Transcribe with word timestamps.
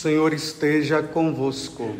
Senhor 0.00 0.32
esteja 0.32 1.02
convosco. 1.02 1.94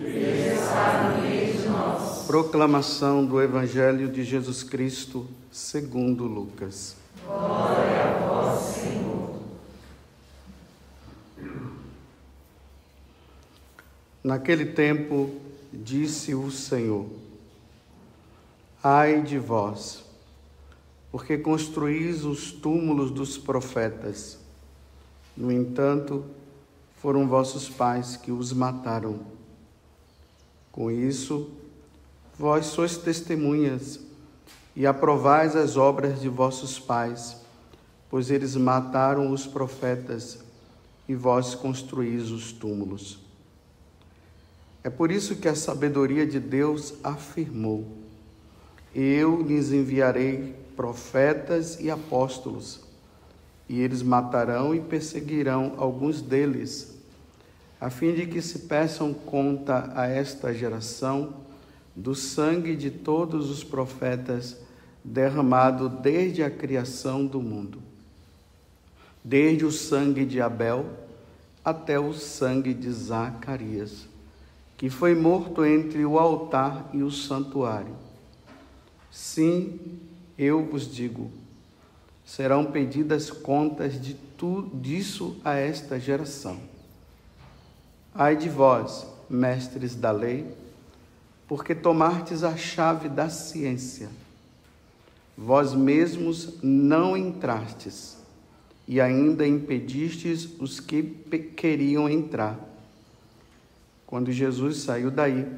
Proclamação 2.26 3.26
do 3.26 3.42
Evangelho 3.42 4.08
de 4.08 4.24
Jesus 4.24 4.62
Cristo, 4.62 5.26
segundo 5.52 6.24
Lucas. 6.24 6.96
Glória 7.26 8.02
a 8.02 8.18
vós, 8.26 8.62
Senhor. 8.74 9.42
Naquele 14.24 14.64
tempo, 14.64 15.38
disse 15.70 16.34
o 16.34 16.50
Senhor: 16.50 17.04
Ai 18.82 19.20
de 19.20 19.38
vós, 19.38 20.02
porque 21.12 21.36
construís 21.36 22.24
os 22.24 22.50
túmulos 22.50 23.10
dos 23.10 23.36
profetas. 23.36 24.38
No 25.36 25.52
entanto, 25.52 26.24
foram 27.00 27.26
vossos 27.26 27.66
pais 27.66 28.16
que 28.16 28.30
os 28.30 28.52
mataram. 28.52 29.20
Com 30.70 30.90
isso, 30.90 31.50
vós 32.38 32.66
sois 32.66 32.98
testemunhas 32.98 33.98
e 34.76 34.86
aprovais 34.86 35.56
as 35.56 35.78
obras 35.78 36.20
de 36.20 36.28
vossos 36.28 36.78
pais, 36.78 37.36
pois 38.10 38.30
eles 38.30 38.54
mataram 38.54 39.32
os 39.32 39.46
profetas 39.46 40.40
e 41.08 41.14
vós 41.14 41.54
construís 41.54 42.30
os 42.30 42.52
túmulos. 42.52 43.18
É 44.84 44.90
por 44.90 45.10
isso 45.10 45.36
que 45.36 45.48
a 45.48 45.54
sabedoria 45.54 46.26
de 46.26 46.38
Deus 46.38 46.94
afirmou: 47.02 47.86
Eu 48.94 49.40
lhes 49.40 49.72
enviarei 49.72 50.54
profetas 50.76 51.80
e 51.80 51.90
apóstolos 51.90 52.89
e 53.70 53.78
eles 53.78 54.02
matarão 54.02 54.74
e 54.74 54.80
perseguirão 54.80 55.74
alguns 55.76 56.20
deles, 56.20 56.98
a 57.80 57.88
fim 57.88 58.12
de 58.12 58.26
que 58.26 58.42
se 58.42 58.58
peçam 58.66 59.14
conta 59.14 59.92
a 59.94 60.08
esta 60.08 60.52
geração 60.52 61.34
do 61.94 62.12
sangue 62.12 62.74
de 62.74 62.90
todos 62.90 63.48
os 63.48 63.62
profetas 63.62 64.56
derramado 65.04 65.88
desde 65.88 66.42
a 66.42 66.50
criação 66.50 67.24
do 67.24 67.40
mundo, 67.40 67.80
desde 69.22 69.64
o 69.64 69.70
sangue 69.70 70.24
de 70.24 70.40
Abel 70.40 70.84
até 71.64 71.96
o 71.96 72.12
sangue 72.12 72.74
de 72.74 72.90
Zacarias, 72.90 74.08
que 74.76 74.90
foi 74.90 75.14
morto 75.14 75.64
entre 75.64 76.04
o 76.04 76.18
altar 76.18 76.90
e 76.92 77.04
o 77.04 77.10
santuário. 77.12 77.94
Sim, 79.12 79.78
eu 80.36 80.64
vos 80.64 80.92
digo, 80.92 81.30
serão 82.30 82.64
pedidas 82.64 83.28
contas 83.28 84.00
de 84.00 84.14
tudo 84.14 84.76
disso 84.78 85.36
a 85.44 85.54
esta 85.54 85.98
geração. 85.98 86.60
Ai 88.14 88.36
de 88.36 88.48
vós, 88.48 89.04
mestres 89.28 89.96
da 89.96 90.12
lei, 90.12 90.46
porque 91.48 91.74
tomartes 91.74 92.44
a 92.44 92.56
chave 92.56 93.08
da 93.08 93.28
ciência. 93.28 94.08
Vós 95.36 95.74
mesmos 95.74 96.62
não 96.62 97.16
entrastes 97.16 98.16
e 98.86 99.00
ainda 99.00 99.44
impedistes 99.44 100.48
os 100.60 100.78
que 100.78 101.02
queriam 101.02 102.08
entrar. 102.08 102.56
Quando 104.06 104.30
Jesus 104.30 104.78
saiu 104.78 105.10
daí, 105.10 105.48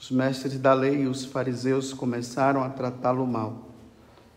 os 0.00 0.10
mestres 0.10 0.58
da 0.58 0.74
lei 0.74 1.02
e 1.02 1.06
os 1.06 1.24
fariseus 1.24 1.92
começaram 1.92 2.64
a 2.64 2.68
tratá-lo 2.68 3.24
mal 3.24 3.71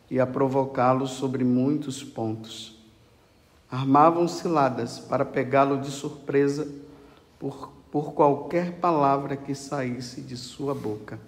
e 0.09 0.19
a 0.19 0.27
provocá-lo 0.27 1.07
sobre 1.07 1.43
muitos 1.43 2.03
pontos. 2.03 2.75
Armavam 3.69 4.27
ciladas 4.27 4.99
para 4.99 5.25
pegá-lo 5.25 5.81
de 5.81 5.89
surpresa 5.89 6.67
por, 7.39 7.71
por 7.91 8.13
qualquer 8.13 8.73
palavra 8.73 9.35
que 9.35 9.55
saísse 9.55 10.21
de 10.21 10.37
sua 10.37 10.73
boca. 10.73 11.19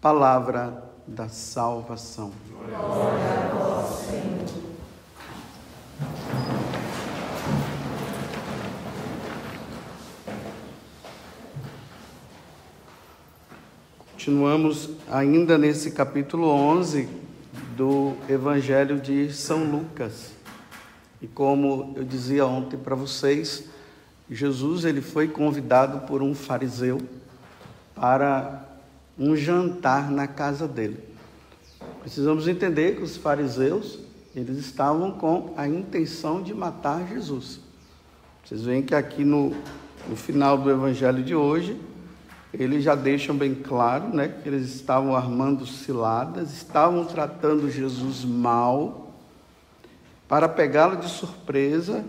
Palavra 0.00 0.84
da 1.06 1.28
salvação. 1.28 2.32
Glória 2.48 2.76
a 2.76 3.54
vós, 3.54 3.77
Continuamos 14.28 14.90
ainda 15.10 15.56
nesse 15.56 15.92
capítulo 15.92 16.48
11 16.48 17.08
do 17.74 18.12
Evangelho 18.28 19.00
de 19.00 19.32
São 19.32 19.64
Lucas. 19.64 20.32
E 21.22 21.26
como 21.26 21.94
eu 21.96 22.04
dizia 22.04 22.44
ontem 22.44 22.76
para 22.76 22.94
vocês, 22.94 23.64
Jesus 24.30 24.84
ele 24.84 25.00
foi 25.00 25.28
convidado 25.28 26.06
por 26.06 26.22
um 26.22 26.34
fariseu 26.34 27.00
para 27.94 28.68
um 29.18 29.34
jantar 29.34 30.10
na 30.10 30.26
casa 30.26 30.68
dele. 30.68 30.98
Precisamos 32.02 32.46
entender 32.46 32.96
que 32.96 33.02
os 33.02 33.16
fariseus, 33.16 33.98
eles 34.36 34.58
estavam 34.58 35.12
com 35.12 35.54
a 35.56 35.66
intenção 35.66 36.42
de 36.42 36.52
matar 36.52 37.08
Jesus. 37.08 37.60
Vocês 38.44 38.60
veem 38.60 38.82
que 38.82 38.94
aqui 38.94 39.24
no, 39.24 39.56
no 40.06 40.16
final 40.16 40.58
do 40.58 40.70
evangelho 40.70 41.22
de 41.22 41.34
hoje, 41.34 41.80
eles 42.52 42.82
já 42.82 42.94
deixam 42.94 43.36
bem 43.36 43.54
claro 43.54 44.08
né, 44.08 44.28
que 44.28 44.48
eles 44.48 44.74
estavam 44.74 45.14
armando 45.14 45.66
ciladas, 45.66 46.52
estavam 46.52 47.04
tratando 47.04 47.70
Jesus 47.70 48.24
mal, 48.24 49.12
para 50.26 50.48
pegá-lo 50.48 50.96
de 50.96 51.08
surpresa 51.08 52.04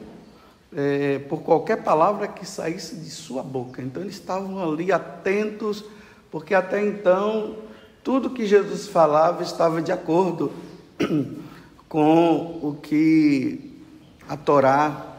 é, 0.76 1.20
por 1.20 1.42
qualquer 1.42 1.84
palavra 1.84 2.28
que 2.28 2.46
saísse 2.46 2.96
de 2.96 3.10
sua 3.10 3.42
boca. 3.42 3.82
Então 3.82 4.04
eles 4.04 4.16
estavam 4.16 4.72
ali 4.72 4.92
atentos, 4.92 5.84
porque 6.30 6.54
até 6.54 6.86
então 6.86 7.56
tudo 8.04 8.30
que 8.30 8.46
Jesus 8.46 8.88
falava 8.88 9.44
estava 9.44 9.82
de 9.82 9.92
acordo 9.92 10.52
com 11.88 12.60
o 12.62 12.78
que 12.82 13.82
a 14.28 14.38
Torá 14.38 15.16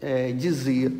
é, 0.00 0.32
dizia. 0.32 0.92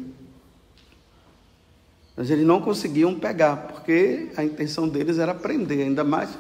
Mas 2.17 2.31
eles 2.31 2.47
não 2.47 2.61
conseguiam 2.61 3.19
pegar, 3.19 3.57
porque 3.69 4.31
a 4.37 4.45
intenção 4.45 4.89
deles 4.89 5.19
era 5.19 5.35
prender, 5.35 5.81
ainda 5.81 6.05
mais 6.05 6.31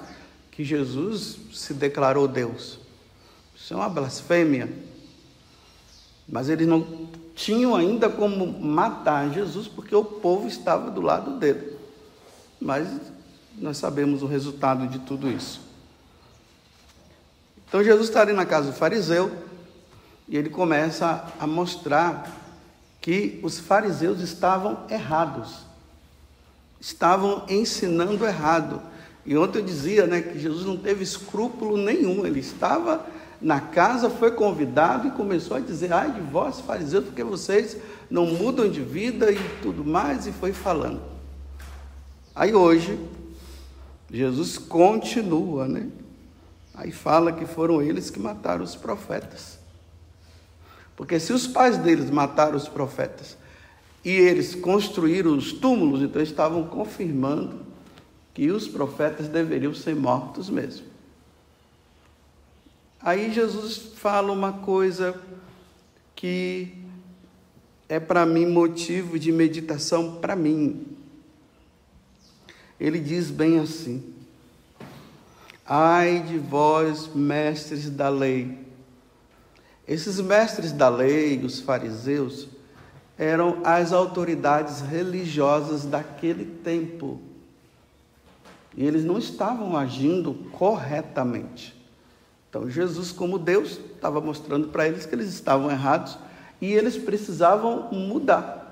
que 0.51 0.65
Jesus 0.65 1.37
se 1.53 1.75
declarou 1.75 2.29
Deus. 2.29 2.79
Isso 3.57 3.75
é 3.75 3.77
uma 3.77 3.89
blasfêmia. 3.89 4.69
Mas 6.29 6.49
eles 6.49 6.67
não 6.67 7.09
tinham 7.35 7.75
ainda 7.75 8.09
como 8.09 8.47
matar 8.47 9.33
Jesus, 9.33 9.67
porque 9.67 9.95
o 9.95 10.05
povo 10.05 10.47
estava 10.47 10.91
do 10.91 11.01
lado 11.01 11.39
dele. 11.39 11.77
Mas 12.61 12.89
nós 13.59 13.77
sabemos 13.77 14.23
o 14.23 14.27
resultado 14.27 14.87
de 14.87 15.01
tudo 15.01 15.29
isso. 15.29 15.61
Então 17.67 17.83
Jesus 17.83 18.09
está 18.09 18.21
ali 18.21 18.33
na 18.33 18.47
casa 18.47 18.71
do 18.71 18.77
fariseu 18.77 19.37
e 20.29 20.37
ele 20.37 20.49
começa 20.49 21.27
a 21.39 21.47
mostrar 21.47 22.44
que 23.05 23.39
os 23.43 23.59
fariseus 23.59 24.21
estavam 24.21 24.87
errados, 24.89 25.59
estavam 26.81 27.45
ensinando 27.51 28.25
errado. 28.25 28.81
E 29.27 29.37
ontem 29.37 29.59
eu 29.59 29.65
dizia 29.67 30.07
né, 30.07 30.23
que 30.23 30.39
Jesus 30.39 30.65
não 30.65 30.79
teve 30.79 31.05
escrúpulo 31.05 31.77
nenhum, 31.77 32.25
ele 32.25 32.41
estava 32.41 33.05
na 33.43 33.61
casa, 33.61 34.09
foi 34.09 34.31
convidado 34.31 35.07
e 35.07 35.11
começou 35.11 35.59
a 35.59 35.61
dizer: 35.61 35.93
ai 35.93 36.13
de 36.13 36.21
vós, 36.23 36.61
fariseus, 36.61 37.05
porque 37.05 37.23
vocês 37.23 37.77
não 38.09 38.25
mudam 38.25 38.71
de 38.71 38.81
vida 38.81 39.31
e 39.31 39.39
tudo 39.61 39.85
mais, 39.85 40.27
e 40.27 40.33
foi 40.33 40.55
falando. 40.55 41.03
Aí 42.35 42.55
hoje, 42.55 42.99
Jesus 44.11 44.57
continua, 44.57 45.69
né? 45.69 45.91
Aí 46.73 46.91
fala 46.91 47.33
que 47.33 47.45
foram 47.45 47.83
eles 47.83 48.09
que 48.09 48.19
mataram 48.19 48.65
os 48.65 48.75
profetas. 48.75 49.63
Porque 50.97 51.19
se 51.19 51.32
os 51.32 51.47
pais 51.47 51.77
deles 51.78 52.10
mataram 52.10 52.56
os 52.56 52.69
profetas 52.69 53.37
e 54.05 54.10
eles 54.10 54.55
construíram 54.55 55.37
os 55.37 55.52
túmulos, 55.52 56.02
então 56.02 56.23
estavam 56.23 56.64
confirmando 56.64 57.61
que 58.32 58.50
os 58.50 58.69
profetas 58.69 59.29
deveriam 59.29 59.75
ser 59.75 59.94
mortos 59.94 60.50
mesmo. 60.50 60.87
Aí 63.00 63.32
Jesus 63.32 63.76
fala 63.96 64.32
uma 64.32 64.52
coisa 64.52 65.14
que 66.17 66.75
é 67.88 68.00
para 68.00 68.25
mim 68.25 68.47
motivo 68.47 69.19
de 69.19 69.31
meditação 69.31 70.17
para 70.17 70.35
mim. 70.35 70.87
Ele 72.81 72.99
diz 72.99 73.31
bem 73.31 73.61
assim: 73.61 74.02
Ai 75.67 76.20
de 76.20 76.38
vós, 76.38 77.11
mestres 77.14 77.90
da 77.90 78.08
lei, 78.08 78.58
esses 79.87 80.21
mestres 80.21 80.73
da 80.73 80.89
lei, 80.89 81.39
os 81.45 81.61
fariseus, 81.61 82.49
eram 83.19 83.59
as 83.65 83.93
autoridades 83.93 84.81
religiosas 84.81 85.85
daquele 85.85 86.45
tempo. 86.45 87.21
E 88.77 88.85
eles 88.85 89.05
não 89.05 89.19
estavam 89.19 89.77
agindo 89.77 90.35
corretamente. 90.53 91.75
Então, 92.49 92.69
Jesus, 92.69 93.13
como 93.13 93.39
Deus, 93.39 93.79
estava 93.95 94.21
mostrando 94.21 94.69
para 94.69 94.87
eles 94.87 95.07
que 95.07 95.15
eles 95.15 95.29
estavam 95.29 95.71
errados 95.71 96.17
E 96.61 96.73
eles 96.73 96.97
precisavam 96.97 97.89
mudar. 97.93 98.65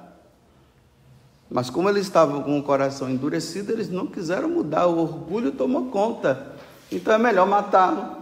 Mas 1.51 1.69
como 1.69 1.89
eles 1.91 2.07
estavam 2.07 2.43
com 2.43 2.59
o 2.59 2.63
coração 2.63 3.11
endurecido, 3.11 3.73
eles 3.73 3.91
não 3.91 4.07
quiseram 4.07 4.49
mudar, 4.49 4.87
o 4.87 4.99
orgulho 4.99 5.53
tomou 5.53 5.91
conta. 5.91 6.55
Então 6.91 7.13
é 7.13 7.19
melhor 7.19 7.47
matá-lo, 7.47 8.22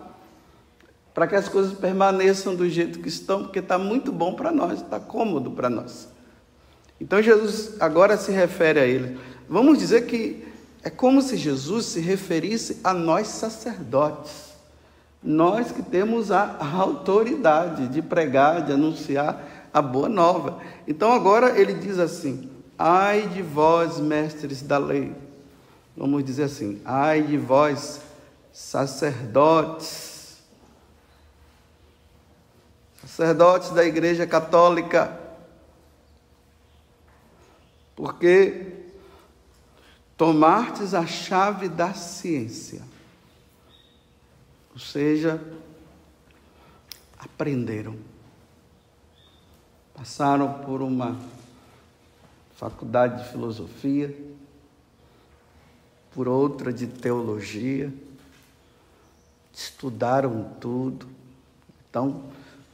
para 1.21 1.27
que 1.27 1.37
as 1.37 1.51
coisas 1.51 1.75
permaneçam 1.75 2.55
do 2.55 2.67
jeito 2.67 2.99
que 2.99 3.11
estão, 3.11 3.43
porque 3.43 3.59
está 3.59 3.77
muito 3.77 4.11
bom 4.11 4.33
para 4.33 4.51
nós, 4.51 4.81
está 4.81 4.99
cômodo 4.99 5.51
para 5.51 5.69
nós. 5.69 6.09
Então 6.99 7.21
Jesus 7.21 7.75
agora 7.79 8.17
se 8.17 8.33
refere 8.33 8.81
a 8.81 8.87
ele. 8.87 9.21
Vamos 9.47 9.79
dizer 9.79 10.07
que 10.07 10.43
é 10.83 10.89
como 10.89 11.21
se 11.21 11.37
Jesus 11.37 11.85
se 11.85 12.01
referisse 12.01 12.81
a 12.83 12.95
nós 12.95 13.27
sacerdotes, 13.27 14.55
nós 15.23 15.71
que 15.71 15.83
temos 15.83 16.33
a, 16.33 16.57
autoridade 16.59 17.89
de 17.89 18.01
pregar, 18.01 18.65
de 18.65 18.73
anunciar 18.73 19.69
a 19.75 19.83
boa 19.83 20.09
nova. 20.09 20.59
Então 20.89 21.13
agora 21.13 21.61
ele 21.61 21.75
diz 21.75 21.99
assim: 21.99 22.49
Ai 22.79 23.29
de 23.29 23.43
vós, 23.43 24.01
mestres 24.01 24.63
da 24.63 24.79
lei. 24.79 25.13
Vamos 25.95 26.25
dizer 26.25 26.45
assim: 26.45 26.81
Ai 26.83 27.21
de 27.21 27.37
vós, 27.37 28.01
sacerdotes. 28.51 30.10
Sacerdotes 33.01 33.71
da 33.71 33.85
Igreja 33.85 34.27
Católica. 34.27 35.19
Porque 37.97 38.77
tomartes 40.17 40.95
a 40.95 41.07
chave 41.07 41.69
da 41.69 41.95
ciência. 41.95 42.83
Ou 44.73 44.79
seja, 44.79 45.41
aprenderam. 47.19 47.97
Passaram 49.95 50.61
por 50.65 50.81
uma 50.83 51.19
faculdade 52.55 53.23
de 53.23 53.31
filosofia, 53.31 54.15
por 56.13 56.29
outra 56.29 56.71
de 56.73 56.87
teologia, 56.87 57.93
estudaram 59.53 60.55
tudo. 60.61 61.09
Então, 61.89 62.25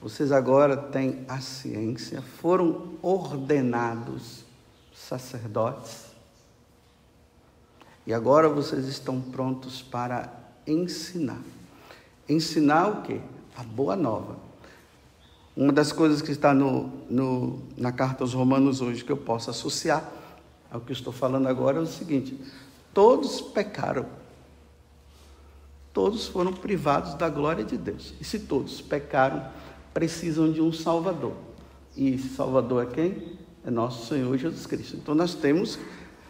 vocês 0.06 0.30
agora 0.30 0.76
têm 0.76 1.24
a 1.26 1.40
ciência, 1.40 2.22
foram 2.22 2.92
ordenados 3.02 4.44
sacerdotes. 4.94 6.04
E 8.06 8.14
agora 8.14 8.48
vocês 8.48 8.86
estão 8.86 9.20
prontos 9.20 9.82
para 9.82 10.32
ensinar. 10.64 11.40
Ensinar 12.28 12.86
o 12.86 13.02
quê? 13.02 13.20
A 13.56 13.64
boa 13.64 13.96
nova. 13.96 14.36
Uma 15.56 15.72
das 15.72 15.90
coisas 15.90 16.22
que 16.22 16.30
está 16.30 16.54
no, 16.54 16.86
no, 17.10 17.58
na 17.76 17.90
carta 17.90 18.22
aos 18.22 18.32
Romanos 18.32 18.80
hoje 18.80 19.04
que 19.04 19.10
eu 19.10 19.16
posso 19.16 19.50
associar 19.50 20.08
ao 20.70 20.80
que 20.80 20.92
estou 20.92 21.12
falando 21.12 21.48
agora 21.48 21.78
é 21.78 21.80
o 21.80 21.86
seguinte: 21.86 22.40
todos 22.94 23.40
pecaram, 23.40 24.06
todos 25.92 26.28
foram 26.28 26.52
privados 26.52 27.14
da 27.14 27.28
glória 27.28 27.64
de 27.64 27.76
Deus. 27.76 28.14
E 28.20 28.24
se 28.24 28.38
todos 28.38 28.80
pecaram, 28.80 29.65
precisam 29.96 30.52
de 30.52 30.60
um 30.60 30.70
Salvador. 30.70 31.32
E 31.96 32.12
esse 32.12 32.28
Salvador 32.28 32.82
é 32.82 32.86
quem? 32.94 33.38
É 33.64 33.70
nosso 33.70 34.06
Senhor 34.08 34.36
Jesus 34.36 34.66
Cristo. 34.66 34.94
Então 34.94 35.14
nós 35.14 35.34
temos, 35.34 35.78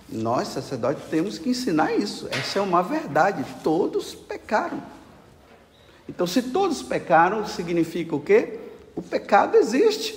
nós 0.08 0.46
sacerdotes, 0.46 1.02
temos 1.10 1.36
que 1.36 1.48
ensinar 1.48 1.92
isso. 1.92 2.28
Essa 2.30 2.60
é 2.60 2.62
uma 2.62 2.80
verdade. 2.80 3.44
Todos 3.64 4.14
pecaram. 4.14 4.80
Então, 6.08 6.28
se 6.28 6.42
todos 6.42 6.80
pecaram, 6.80 7.44
significa 7.44 8.14
o 8.14 8.20
quê? 8.20 8.60
O 8.94 9.02
pecado 9.02 9.56
existe. 9.56 10.16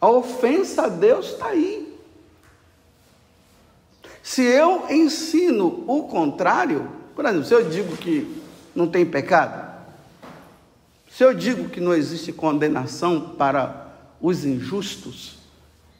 A 0.00 0.10
ofensa 0.10 0.86
a 0.86 0.88
Deus 0.88 1.34
está 1.34 1.46
aí. 1.46 1.96
Se 4.24 4.42
eu 4.42 4.90
ensino 4.90 5.84
o 5.86 6.02
contrário, 6.08 6.90
por 7.14 7.24
exemplo, 7.24 7.44
se 7.44 7.54
eu 7.54 7.70
digo 7.70 7.96
que 7.96 8.42
não 8.74 8.88
tem 8.88 9.06
pecado, 9.06 9.71
se 11.14 11.22
eu 11.22 11.34
digo 11.34 11.68
que 11.68 11.78
não 11.78 11.92
existe 11.92 12.32
condenação 12.32 13.34
para 13.36 13.92
os 14.18 14.46
injustos 14.46 15.40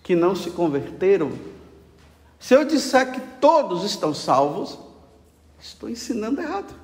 que 0.02 0.16
não 0.16 0.34
se 0.34 0.50
converteram, 0.50 1.32
se 2.40 2.54
eu 2.54 2.64
disser 2.64 3.12
que 3.12 3.20
todos 3.38 3.84
estão 3.84 4.14
salvos, 4.14 4.78
estou 5.60 5.90
ensinando 5.90 6.40
errado. 6.40 6.74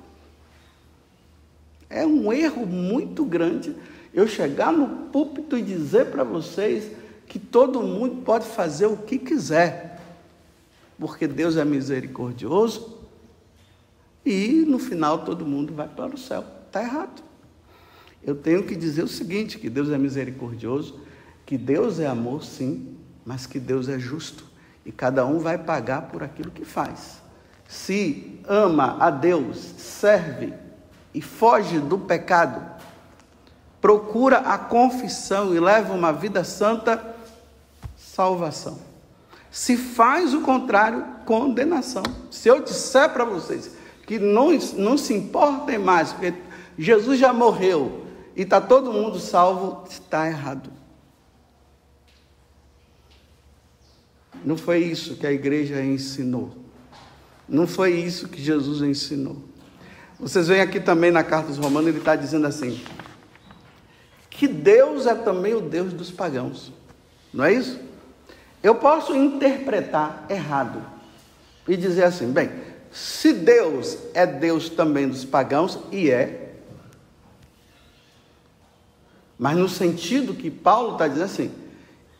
É 1.89 2.05
um 2.05 2.31
erro 2.31 2.67
muito 2.67 3.25
grande 3.25 3.75
eu 4.13 4.27
chegar 4.27 4.71
no 4.71 5.07
púlpito 5.07 5.57
e 5.57 5.63
dizer 5.63 6.11
para 6.11 6.23
vocês 6.23 6.91
que 7.25 7.39
todo 7.39 7.81
mundo 7.81 8.21
pode 8.23 8.45
fazer 8.45 8.85
o 8.85 8.97
que 8.97 9.17
quiser, 9.17 9.99
porque 10.99 11.27
Deus 11.27 11.57
é 11.57 11.65
misericordioso 11.65 12.95
e 14.23 14.63
no 14.67 14.77
final 14.77 15.25
todo 15.25 15.47
mundo 15.47 15.73
vai 15.73 15.87
para 15.87 16.13
o 16.13 16.17
céu. 16.17 16.45
Está 16.67 16.83
errado. 16.83 17.28
Eu 18.23 18.35
tenho 18.35 18.63
que 18.63 18.75
dizer 18.75 19.03
o 19.03 19.07
seguinte: 19.07 19.57
que 19.57 19.69
Deus 19.69 19.89
é 19.89 19.97
misericordioso, 19.97 20.99
que 21.45 21.57
Deus 21.57 21.99
é 21.99 22.07
amor, 22.07 22.43
sim, 22.43 22.97
mas 23.25 23.45
que 23.45 23.59
Deus 23.59 23.87
é 23.89 23.99
justo 23.99 24.49
e 24.85 24.91
cada 24.91 25.25
um 25.25 25.37
vai 25.39 25.57
pagar 25.57 26.03
por 26.03 26.23
aquilo 26.23 26.49
que 26.49 26.65
faz. 26.65 27.21
Se 27.67 28.39
ama 28.47 28.97
a 28.99 29.11
Deus, 29.11 29.57
serve 29.77 30.51
e 31.13 31.21
foge 31.21 31.79
do 31.79 31.97
pecado, 31.97 32.59
procura 33.79 34.39
a 34.39 34.57
confissão 34.57 35.53
e 35.53 35.59
leva 35.59 35.93
uma 35.93 36.11
vida 36.11 36.43
santa, 36.43 37.15
salvação. 37.95 38.79
Se 39.51 39.77
faz 39.77 40.33
o 40.33 40.41
contrário, 40.41 41.05
condenação. 41.25 42.03
Se 42.31 42.49
eu 42.49 42.63
disser 42.63 43.11
para 43.11 43.25
vocês 43.25 43.71
que 44.07 44.17
não, 44.17 44.49
não 44.75 44.97
se 44.97 45.13
importem 45.13 45.77
mais, 45.77 46.11
porque 46.11 46.33
Jesus 46.77 47.19
já 47.19 47.31
morreu 47.31 48.07
e 48.39 48.43
está 48.43 48.61
todo 48.61 48.93
mundo 48.93 49.19
salvo, 49.19 49.83
está 49.89 50.25
errado. 50.25 50.71
Não 54.45 54.55
foi 54.55 54.77
isso 54.77 55.17
que 55.17 55.27
a 55.27 55.31
igreja 55.33 55.83
ensinou. 55.83 56.55
Não 57.49 57.67
foi 57.67 57.99
isso 57.99 58.29
que 58.29 58.41
Jesus 58.41 58.81
ensinou. 58.81 59.43
Vocês 60.17 60.47
veem 60.47 60.61
aqui 60.61 60.79
também 60.79 61.11
na 61.11 61.21
carta 61.21 61.49
dos 61.49 61.57
Romanos, 61.57 61.89
ele 61.89 61.97
está 61.97 62.15
dizendo 62.15 62.47
assim: 62.47 62.81
que 64.29 64.47
Deus 64.47 65.05
é 65.05 65.15
também 65.15 65.53
o 65.53 65.59
Deus 65.59 65.91
dos 65.91 66.09
pagãos. 66.09 66.71
Não 67.33 67.43
é 67.43 67.51
isso? 67.51 67.77
Eu 68.63 68.75
posso 68.75 69.13
interpretar 69.13 70.25
errado 70.29 70.81
e 71.67 71.75
dizer 71.75 72.05
assim: 72.05 72.31
bem, 72.31 72.49
se 72.89 73.33
Deus 73.33 73.97
é 74.13 74.25
Deus 74.25 74.69
também 74.69 75.09
dos 75.09 75.25
pagãos, 75.25 75.77
e 75.91 76.09
é, 76.09 76.48
mas 79.39 79.57
no 79.57 79.69
sentido 79.69 80.33
que 80.33 80.51
Paulo 80.51 80.91
está 80.91 81.07
dizendo 81.07 81.23
assim, 81.23 81.51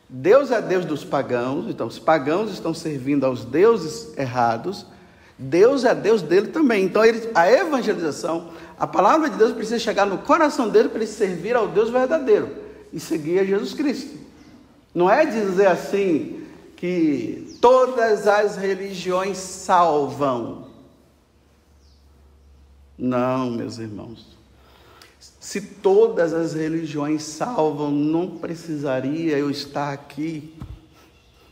Deus 0.08 0.50
é 0.50 0.62
Deus 0.62 0.86
dos 0.86 1.04
pagãos, 1.04 1.66
então 1.68 1.86
os 1.86 1.98
pagãos 1.98 2.50
estão 2.50 2.72
servindo 2.72 3.24
aos 3.26 3.44
deuses 3.44 4.16
errados, 4.18 4.86
Deus 5.38 5.84
é 5.84 5.94
Deus 5.94 6.22
dele 6.22 6.48
também. 6.48 6.84
Então, 6.84 7.04
ele, 7.04 7.30
a 7.34 7.50
evangelização, 7.50 8.50
a 8.78 8.86
palavra 8.86 9.28
de 9.28 9.36
Deus 9.36 9.52
precisa 9.52 9.78
chegar 9.78 10.06
no 10.06 10.18
coração 10.18 10.68
dele 10.68 10.88
para 10.88 10.98
ele 10.98 11.06
servir 11.06 11.54
ao 11.54 11.68
Deus 11.68 11.90
verdadeiro 11.90 12.48
e 12.92 12.98
seguir 12.98 13.38
a 13.38 13.44
Jesus 13.44 13.74
Cristo. 13.74 14.18
Não 14.94 15.08
é 15.08 15.24
dizer 15.24 15.66
assim 15.66 16.44
que 16.76 17.56
todas 17.60 18.26
as 18.26 18.56
religiões 18.56 19.36
salvam. 19.36 20.66
Não, 22.98 23.50
meus 23.50 23.78
irmãos. 23.78 24.39
Se 25.50 25.60
todas 25.60 26.32
as 26.32 26.54
religiões 26.54 27.24
salvam, 27.24 27.90
não 27.90 28.38
precisaria 28.38 29.36
eu 29.36 29.50
estar 29.50 29.92
aqui. 29.92 30.54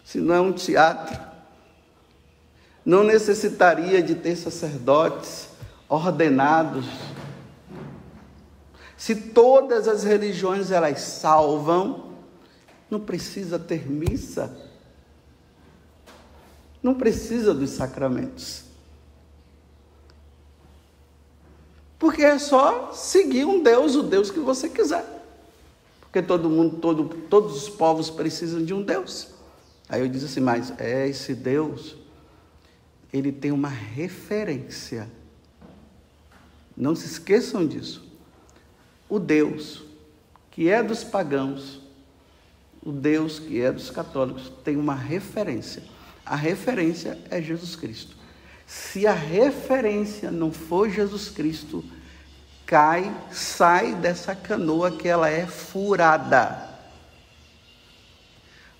Se 0.04 0.20
não 0.20 0.32
é 0.32 0.40
um 0.40 0.52
teatro 0.52 1.18
não 2.84 3.02
necessitaria 3.02 4.00
de 4.00 4.14
ter 4.14 4.36
sacerdotes 4.36 5.48
ordenados. 5.88 6.86
Se 8.96 9.16
todas 9.16 9.88
as 9.88 10.04
religiões 10.04 10.70
elas 10.70 11.00
salvam, 11.00 12.12
não 12.88 13.00
precisa 13.00 13.58
ter 13.58 13.90
missa. 13.90 14.56
Não 16.80 16.94
precisa 16.94 17.52
dos 17.52 17.70
sacramentos. 17.70 18.67
Porque 22.08 22.22
é 22.22 22.38
só 22.38 22.90
seguir 22.94 23.44
um 23.44 23.62
Deus, 23.62 23.94
o 23.94 24.02
Deus 24.02 24.30
que 24.30 24.40
você 24.40 24.66
quiser. 24.66 25.04
Porque 26.00 26.22
todo 26.22 26.48
mundo, 26.48 26.78
todo, 26.78 27.04
todos 27.28 27.54
os 27.54 27.68
povos 27.68 28.08
precisam 28.08 28.64
de 28.64 28.72
um 28.72 28.80
Deus. 28.82 29.28
Aí 29.86 30.00
eu 30.00 30.08
disse 30.08 30.24
assim, 30.24 30.40
mas 30.40 30.72
é 30.78 31.06
esse 31.06 31.34
Deus 31.34 31.96
ele 33.12 33.30
tem 33.30 33.52
uma 33.52 33.68
referência. 33.68 35.06
Não 36.74 36.96
se 36.96 37.04
esqueçam 37.04 37.66
disso. 37.66 38.02
O 39.06 39.18
Deus 39.18 39.82
que 40.50 40.70
é 40.70 40.82
dos 40.82 41.04
pagãos, 41.04 41.82
o 42.82 42.90
Deus 42.90 43.38
que 43.38 43.60
é 43.60 43.70
dos 43.70 43.90
católicos, 43.90 44.50
tem 44.64 44.78
uma 44.78 44.94
referência. 44.94 45.82
A 46.24 46.36
referência 46.36 47.18
é 47.30 47.42
Jesus 47.42 47.76
Cristo. 47.76 48.16
Se 48.66 49.06
a 49.06 49.12
referência 49.12 50.30
não 50.30 50.50
for 50.50 50.88
Jesus 50.88 51.28
Cristo, 51.28 51.84
cai, 52.68 53.10
sai 53.32 53.94
dessa 53.94 54.36
canoa 54.36 54.90
que 54.90 55.08
ela 55.08 55.30
é 55.30 55.46
furada. 55.46 56.68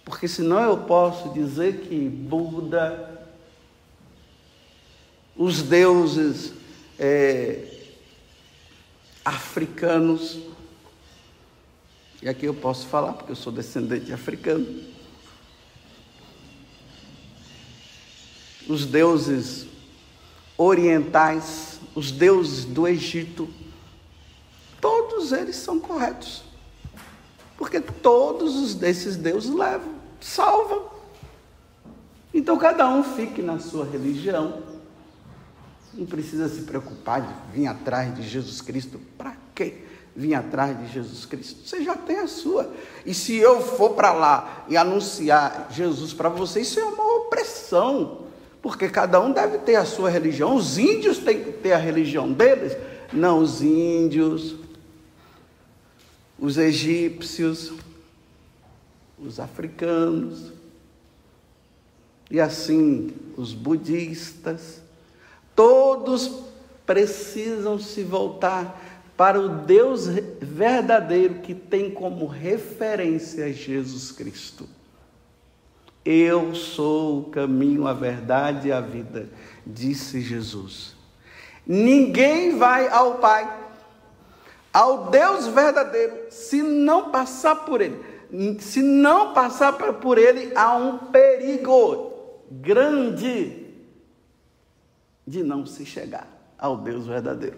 Porque 0.04 0.28
senão 0.28 0.60
eu 0.60 0.76
posso 0.76 1.32
dizer 1.32 1.80
que 1.80 2.06
Buda, 2.06 3.26
os 5.34 5.62
deuses 5.62 6.52
é, 6.98 7.64
africanos, 9.24 10.38
e 12.20 12.28
aqui 12.28 12.44
eu 12.44 12.54
posso 12.54 12.86
falar 12.88 13.14
porque 13.14 13.32
eu 13.32 13.36
sou 13.36 13.50
descendente 13.50 14.04
de 14.04 14.12
africano, 14.12 14.66
os 18.68 18.84
deuses 18.84 19.66
orientais, 20.58 21.80
os 21.94 22.12
deuses 22.12 22.66
do 22.66 22.86
Egito, 22.86 23.48
todos 24.80 25.32
eles 25.32 25.56
são 25.56 25.78
corretos. 25.78 26.44
Porque 27.56 27.80
todos 27.80 28.80
esses 28.82 29.16
deuses 29.16 29.52
levam, 29.52 29.94
salvam. 30.20 30.86
Então 32.32 32.56
cada 32.56 32.88
um 32.88 33.02
fique 33.02 33.42
na 33.42 33.58
sua 33.58 33.84
religião. 33.84 34.62
Não 35.92 36.06
precisa 36.06 36.48
se 36.48 36.62
preocupar 36.62 37.22
de 37.22 37.34
vir 37.52 37.66
atrás 37.66 38.14
de 38.14 38.22
Jesus 38.22 38.60
Cristo. 38.60 39.00
Para 39.18 39.34
quê? 39.54 39.82
Vir 40.14 40.34
atrás 40.34 40.78
de 40.78 40.92
Jesus 40.92 41.26
Cristo. 41.26 41.66
Você 41.66 41.82
já 41.82 41.96
tem 41.96 42.18
a 42.18 42.28
sua. 42.28 42.72
E 43.04 43.12
se 43.12 43.36
eu 43.36 43.60
for 43.60 43.90
para 43.90 44.12
lá 44.12 44.64
e 44.68 44.76
anunciar 44.76 45.66
Jesus 45.70 46.12
para 46.12 46.28
você, 46.28 46.60
isso 46.60 46.78
é 46.78 46.84
uma 46.84 47.16
opressão. 47.16 48.20
Porque 48.62 48.88
cada 48.88 49.20
um 49.20 49.32
deve 49.32 49.58
ter 49.58 49.74
a 49.74 49.84
sua 49.84 50.10
religião. 50.10 50.54
Os 50.54 50.78
índios 50.78 51.18
têm 51.18 51.42
que 51.42 51.52
ter 51.52 51.72
a 51.72 51.78
religião 51.78 52.32
deles. 52.32 52.76
Não, 53.12 53.40
os 53.40 53.62
índios, 53.62 54.56
os 56.38 56.56
egípcios, 56.56 57.72
os 59.18 59.40
africanos, 59.40 60.52
e 62.30 62.40
assim 62.40 63.12
os 63.36 63.52
budistas, 63.52 64.82
todos 65.56 66.42
precisam 66.86 67.78
se 67.78 68.02
voltar 68.02 68.84
para 69.16 69.40
o 69.40 69.48
Deus 69.48 70.06
verdadeiro 70.40 71.40
que 71.40 71.54
tem 71.54 71.90
como 71.90 72.26
referência 72.26 73.52
Jesus 73.52 74.12
Cristo. 74.12 74.68
Eu 76.04 76.54
sou 76.54 77.20
o 77.20 77.24
caminho, 77.24 77.86
a 77.86 77.92
verdade 77.92 78.68
e 78.68 78.72
a 78.72 78.80
vida, 78.80 79.28
disse 79.66 80.20
Jesus. 80.20 80.94
Ninguém 81.66 82.56
vai 82.56 82.88
ao 82.88 83.16
Pai 83.16 83.67
ao 84.78 85.10
Deus 85.10 85.48
verdadeiro, 85.48 86.14
se 86.30 86.62
não 86.62 87.10
passar 87.10 87.56
por 87.64 87.80
ele. 87.80 88.00
Se 88.60 88.80
não 88.80 89.32
passar 89.32 89.72
por 89.72 90.18
ele, 90.18 90.52
há 90.54 90.76
um 90.76 90.98
perigo 90.98 92.12
grande 92.48 93.66
de 95.26 95.42
não 95.42 95.66
se 95.66 95.84
chegar 95.84 96.28
ao 96.56 96.76
Deus 96.76 97.08
verdadeiro. 97.08 97.56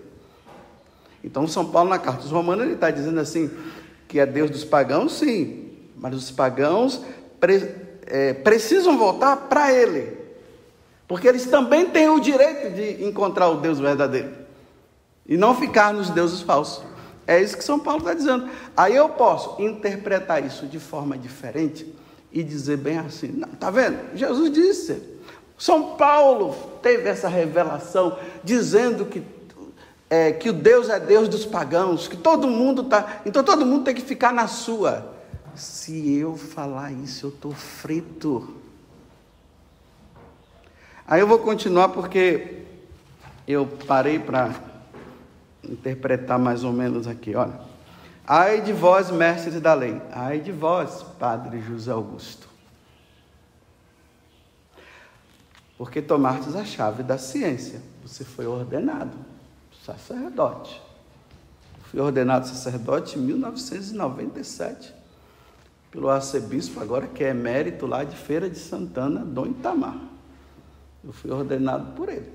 Então, 1.23 1.47
São 1.47 1.71
Paulo, 1.71 1.91
na 1.91 1.99
carta 1.99 2.23
dos 2.23 2.31
Romanos, 2.31 2.65
ele 2.65 2.73
está 2.73 2.91
dizendo 2.91 3.21
assim: 3.21 3.51
que 4.09 4.19
é 4.19 4.25
Deus 4.25 4.51
dos 4.51 4.65
pagãos, 4.65 5.19
sim, 5.19 5.73
mas 5.97 6.15
os 6.15 6.31
pagãos 6.31 7.05
pre, 7.39 7.75
é, 8.07 8.33
precisam 8.33 8.97
voltar 8.97 9.37
para 9.37 9.71
ele, 9.71 10.17
porque 11.07 11.29
eles 11.29 11.45
também 11.45 11.85
têm 11.85 12.09
o 12.09 12.19
direito 12.19 12.75
de 12.75 13.05
encontrar 13.05 13.51
o 13.51 13.61
Deus 13.61 13.79
verdadeiro 13.79 14.31
e 15.27 15.37
não 15.37 15.55
ficar 15.55 15.93
nos 15.93 16.09
deuses 16.09 16.41
falsos. 16.41 16.89
É 17.31 17.41
isso 17.41 17.57
que 17.57 17.63
São 17.63 17.79
Paulo 17.79 18.01
está 18.01 18.13
dizendo. 18.13 18.51
Aí 18.77 18.97
eu 18.97 19.09
posso 19.09 19.63
interpretar 19.63 20.45
isso 20.45 20.67
de 20.67 20.81
forma 20.81 21.17
diferente 21.17 21.87
e 22.33 22.43
dizer 22.43 22.77
bem 22.77 22.99
assim: 22.99 23.29
não, 23.29 23.49
tá 23.51 23.71
vendo? 23.71 24.17
Jesus 24.17 24.51
disse. 24.51 25.01
São 25.57 25.95
Paulo 25.95 26.57
teve 26.83 27.09
essa 27.09 27.29
revelação 27.29 28.19
dizendo 28.43 29.07
que, 29.07 29.23
é, 30.09 30.33
que 30.33 30.51
o 30.51 30.53
Deus 30.53 30.89
é 30.89 30.99
Deus 30.99 31.29
dos 31.29 31.47
pagãos, 31.47 32.09
que 32.09 32.17
todo 32.17 32.49
mundo 32.49 32.83
está. 32.83 33.21
Então 33.25 33.45
todo 33.45 33.65
mundo 33.65 33.85
tem 33.85 33.95
que 33.95 34.03
ficar 34.03 34.33
na 34.33 34.49
sua. 34.49 35.15
Se 35.55 36.17
eu 36.17 36.37
falar 36.37 36.91
isso, 36.91 37.27
eu 37.27 37.31
estou 37.31 37.53
frito. 37.53 38.57
Aí 41.07 41.21
eu 41.21 41.29
vou 41.29 41.39
continuar 41.39 41.91
porque 41.91 42.65
eu 43.47 43.69
parei 43.87 44.19
para 44.19 44.70
interpretar 45.65 46.39
mais 46.39 46.65
ou 46.65 46.73
menos 46.73 47.07
aqui, 47.07 47.35
olha. 47.35 47.61
Ai 48.27 48.61
de 48.61 48.73
vós, 48.73 49.11
mestres 49.11 49.61
da 49.61 49.75
lei, 49.75 50.01
ai 50.13 50.41
de 50.41 50.53
vós, 50.53 51.03
Padre 51.19 51.61
José 51.61 51.91
Augusto. 51.91 52.49
Porque 55.77 56.03
tomastes 56.03 56.55
a 56.55 56.65
chave 56.65 57.03
da 57.03 57.17
ciência. 57.17 57.81
Você 58.03 58.25
foi 58.25 58.47
ordenado 58.47 59.17
sacerdote. 59.85 60.81
Fui 61.85 61.99
ordenado 61.99 62.47
sacerdote 62.47 63.19
em 63.19 63.23
1997 63.23 64.95
pelo 65.91 66.09
arcebispo, 66.09 66.81
agora 66.81 67.07
que 67.09 67.25
é 67.25 67.31
emérito 67.31 67.87
lá 67.87 68.05
de 68.05 68.15
Feira 68.15 68.49
de 68.49 68.59
Santana, 68.59 69.25
Dom 69.25 69.47
Itamar. 69.47 69.99
Eu 71.03 71.13
fui 71.13 71.31
ordenado 71.31 71.95
por 71.95 72.09
ele. 72.09 72.31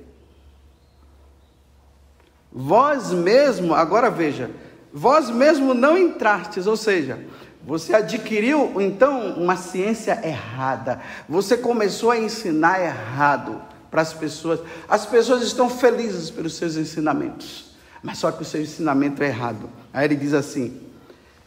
Vós 2.57 3.11
mesmo, 3.11 3.75
agora 3.75 4.09
veja, 4.09 4.49
vós 4.93 5.29
mesmo 5.29 5.73
não 5.73 5.97
entrastes, 5.97 6.65
ou 6.67 6.77
seja, 6.77 7.19
você 7.61 7.93
adquiriu 7.93 8.79
então 8.79 9.33
uma 9.33 9.57
ciência 9.57 10.21
errada. 10.25 11.01
Você 11.27 11.57
começou 11.57 12.11
a 12.11 12.17
ensinar 12.17 12.81
errado 12.81 13.61
para 13.91 14.01
as 14.01 14.13
pessoas. 14.13 14.61
As 14.87 15.05
pessoas 15.05 15.43
estão 15.43 15.69
felizes 15.69 16.29
pelos 16.29 16.55
seus 16.55 16.77
ensinamentos, 16.77 17.75
mas 18.01 18.19
só 18.19 18.31
que 18.31 18.43
o 18.43 18.45
seu 18.45 18.61
ensinamento 18.61 19.21
é 19.21 19.27
errado. 19.27 19.69
Aí 19.91 20.05
ele 20.05 20.15
diz 20.15 20.33
assim: 20.33 20.79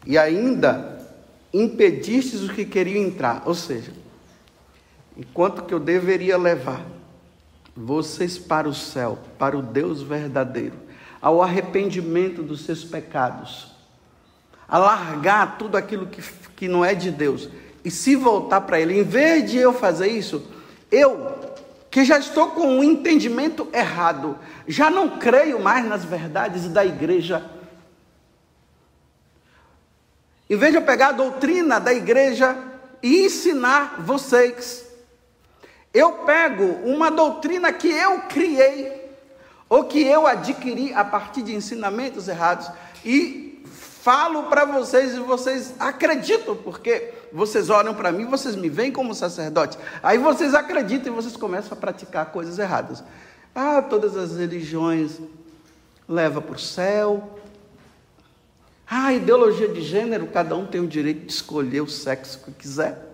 e 0.04 0.18
ainda 0.18 0.98
impedistes 1.54 2.42
os 2.42 2.50
que 2.50 2.66
queriam 2.66 3.02
entrar, 3.02 3.44
ou 3.46 3.54
seja, 3.54 3.92
enquanto 5.16 5.62
que 5.62 5.72
eu 5.72 5.80
deveria 5.80 6.36
levar 6.36 6.84
vocês 7.74 8.36
para 8.36 8.68
o 8.68 8.74
céu, 8.74 9.18
para 9.38 9.56
o 9.56 9.62
Deus 9.62 10.02
verdadeiro, 10.02 10.87
ao 11.20 11.42
arrependimento 11.42 12.42
dos 12.42 12.64
seus 12.64 12.84
pecados, 12.84 13.72
a 14.68 14.78
largar 14.78 15.58
tudo 15.58 15.76
aquilo 15.76 16.06
que, 16.06 16.22
que 16.56 16.68
não 16.68 16.84
é 16.84 16.94
de 16.94 17.10
Deus 17.10 17.48
e 17.84 17.90
se 17.90 18.14
voltar 18.14 18.60
para 18.62 18.80
Ele. 18.80 19.00
Em 19.00 19.02
vez 19.02 19.50
de 19.50 19.58
eu 19.58 19.72
fazer 19.72 20.08
isso, 20.08 20.46
eu, 20.90 21.34
que 21.90 22.04
já 22.04 22.18
estou 22.18 22.50
com 22.50 22.66
um 22.66 22.84
entendimento 22.84 23.68
errado, 23.72 24.38
já 24.66 24.90
não 24.90 25.18
creio 25.18 25.60
mais 25.60 25.84
nas 25.86 26.04
verdades 26.04 26.68
da 26.68 26.84
igreja. 26.84 27.44
Em 30.48 30.56
vez 30.56 30.72
de 30.72 30.78
eu 30.78 30.82
pegar 30.82 31.08
a 31.08 31.12
doutrina 31.12 31.78
da 31.78 31.92
igreja 31.92 32.56
e 33.02 33.26
ensinar 33.26 33.96
vocês, 34.00 34.86
eu 35.92 36.12
pego 36.12 36.64
uma 36.84 37.10
doutrina 37.10 37.72
que 37.72 37.88
eu 37.88 38.20
criei 38.22 39.07
ou 39.68 39.84
que 39.84 40.02
eu 40.02 40.26
adquiri 40.26 40.92
a 40.94 41.04
partir 41.04 41.42
de 41.42 41.54
ensinamentos 41.54 42.28
errados 42.28 42.70
e 43.04 43.62
falo 44.08 44.44
para 44.44 44.64
vocês 44.64 45.14
e 45.14 45.18
vocês 45.18 45.74
acreditam, 45.78 46.56
porque 46.56 47.12
vocês 47.32 47.68
olham 47.68 47.94
para 47.94 48.10
mim, 48.10 48.24
vocês 48.24 48.56
me 48.56 48.68
veem 48.68 48.90
como 48.90 49.14
sacerdote. 49.14 49.78
Aí 50.02 50.16
vocês 50.16 50.54
acreditam 50.54 51.12
e 51.12 51.16
vocês 51.16 51.36
começam 51.36 51.76
a 51.76 51.80
praticar 51.80 52.26
coisas 52.26 52.58
erradas. 52.58 53.04
Ah, 53.54 53.82
todas 53.82 54.16
as 54.16 54.36
religiões 54.36 55.18
levam 56.08 56.42
para 56.42 56.56
o 56.56 56.58
céu. 56.58 57.38
Ah, 58.88 59.12
ideologia 59.12 59.68
de 59.68 59.82
gênero, 59.82 60.28
cada 60.28 60.56
um 60.56 60.64
tem 60.64 60.80
o 60.80 60.86
direito 60.86 61.26
de 61.26 61.32
escolher 61.32 61.82
o 61.82 61.88
sexo 61.88 62.40
que 62.44 62.52
quiser. 62.52 63.04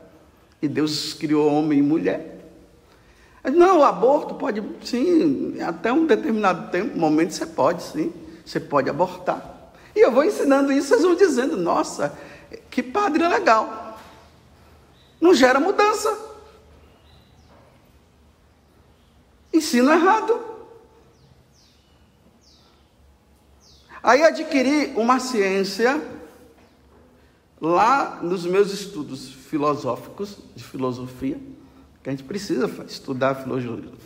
E 0.62 0.68
Deus 0.68 1.12
criou 1.12 1.52
homem 1.52 1.80
e 1.80 1.82
mulher. 1.82 2.33
Não, 3.52 3.80
o 3.80 3.84
aborto 3.84 4.34
pode, 4.34 4.62
sim, 4.82 5.60
até 5.60 5.92
um 5.92 6.06
determinado 6.06 6.70
tempo, 6.70 6.98
momento 6.98 7.34
você 7.34 7.44
pode, 7.44 7.82
sim, 7.82 8.12
você 8.44 8.58
pode 8.58 8.88
abortar. 8.88 9.72
E 9.94 10.00
eu 10.00 10.10
vou 10.10 10.24
ensinando 10.24 10.72
isso, 10.72 10.88
vocês 10.88 11.02
vão 11.02 11.14
dizendo, 11.14 11.56
nossa, 11.56 12.16
que 12.70 12.82
padre 12.82 13.26
legal. 13.28 13.98
Não 15.20 15.34
gera 15.34 15.60
mudança. 15.60 16.18
Ensino 19.52 19.92
errado. 19.92 20.40
Aí 24.02 24.22
adquiri 24.22 24.92
uma 24.96 25.20
ciência 25.20 26.02
lá 27.60 28.20
nos 28.22 28.44
meus 28.44 28.72
estudos 28.72 29.30
filosóficos, 29.30 30.38
de 30.54 30.64
filosofia, 30.64 31.40
que 32.04 32.10
a 32.10 32.12
gente 32.12 32.24
precisa 32.24 32.70
estudar 32.86 33.46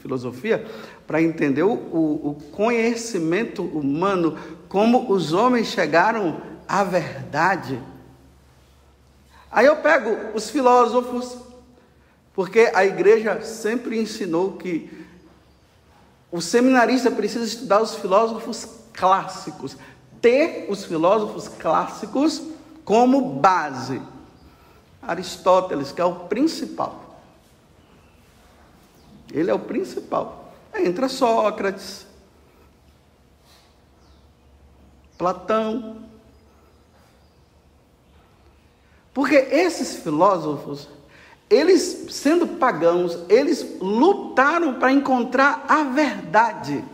filosofia 0.00 0.64
para 1.04 1.20
entender 1.20 1.64
o, 1.64 1.72
o, 1.72 2.38
conhecimento 2.52 3.64
humano, 3.64 4.38
como 4.68 5.10
os 5.10 5.32
homens 5.32 5.66
chegaram 5.66 6.40
à 6.68 6.84
verdade. 6.84 7.82
Aí 9.50 9.66
eu 9.66 9.74
pego 9.78 10.16
os 10.32 10.48
filósofos, 10.48 11.38
porque 12.34 12.70
a 12.72 12.84
igreja 12.84 13.40
sempre 13.40 13.98
ensinou 13.98 14.52
que 14.52 14.88
o 16.30 16.40
seminarista 16.40 17.10
precisa 17.10 17.46
estudar 17.46 17.82
os 17.82 17.96
filósofos 17.96 18.68
clássicos, 18.92 19.76
ter 20.20 20.68
os 20.70 20.84
filósofos 20.84 21.48
clássicos 21.48 22.42
como 22.84 23.40
base. 23.40 24.00
Aristóteles, 25.02 25.90
que 25.90 26.00
é 26.00 26.04
o 26.04 26.14
principal. 26.26 27.07
Ele 29.32 29.50
é 29.50 29.54
o 29.54 29.58
principal. 29.58 30.52
Entra 30.74 31.08
Sócrates, 31.08 32.06
Platão. 35.16 35.96
Porque 39.12 39.34
esses 39.34 39.96
filósofos, 39.96 40.88
eles, 41.50 42.06
sendo 42.10 42.46
pagãos, 42.46 43.18
eles 43.28 43.66
lutaram 43.80 44.74
para 44.74 44.92
encontrar 44.92 45.64
a 45.68 45.82
verdade. 45.82 46.84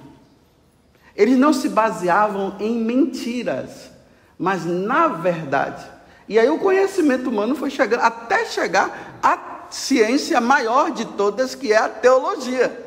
Eles 1.15 1.39
não 1.39 1.53
se 1.53 1.69
baseavam 1.69 2.57
em 2.59 2.79
mentiras, 2.79 3.91
mas 4.39 4.65
na 4.65 5.07
verdade. 5.09 5.85
E 6.29 6.39
aí 6.39 6.49
o 6.49 6.59
conhecimento 6.59 7.29
humano 7.29 7.55
foi 7.55 7.71
chegando 7.71 8.01
até 8.01 8.47
chegar 8.47 9.19
à 9.23 9.37
ciência 9.75 10.41
maior 10.41 10.93
de 10.93 11.05
todas, 11.05 11.57
que 11.57 11.73
é 11.73 11.77
a 11.77 11.89
teologia. 11.89 12.81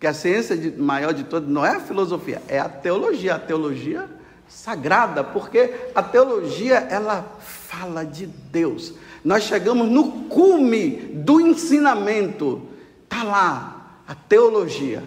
Que 0.00 0.06
a 0.06 0.14
ciência 0.14 0.56
maior 0.78 1.12
de 1.12 1.24
todas 1.24 1.48
não 1.48 1.66
é 1.66 1.76
a 1.76 1.80
filosofia, 1.80 2.40
é 2.48 2.58
a 2.58 2.68
teologia, 2.68 3.34
a 3.34 3.38
teologia 3.38 4.08
sagrada, 4.48 5.22
porque 5.22 5.90
a 5.94 6.02
teologia 6.02 6.76
ela 6.76 7.36
fala 7.40 8.04
de 8.04 8.26
Deus. 8.26 8.94
Nós 9.22 9.42
chegamos 9.42 9.86
no 9.88 10.24
cume 10.24 10.92
do 10.96 11.40
ensinamento. 11.40 12.66
Tá 13.06 13.22
lá 13.22 14.00
a 14.06 14.14
teologia. 14.14 15.04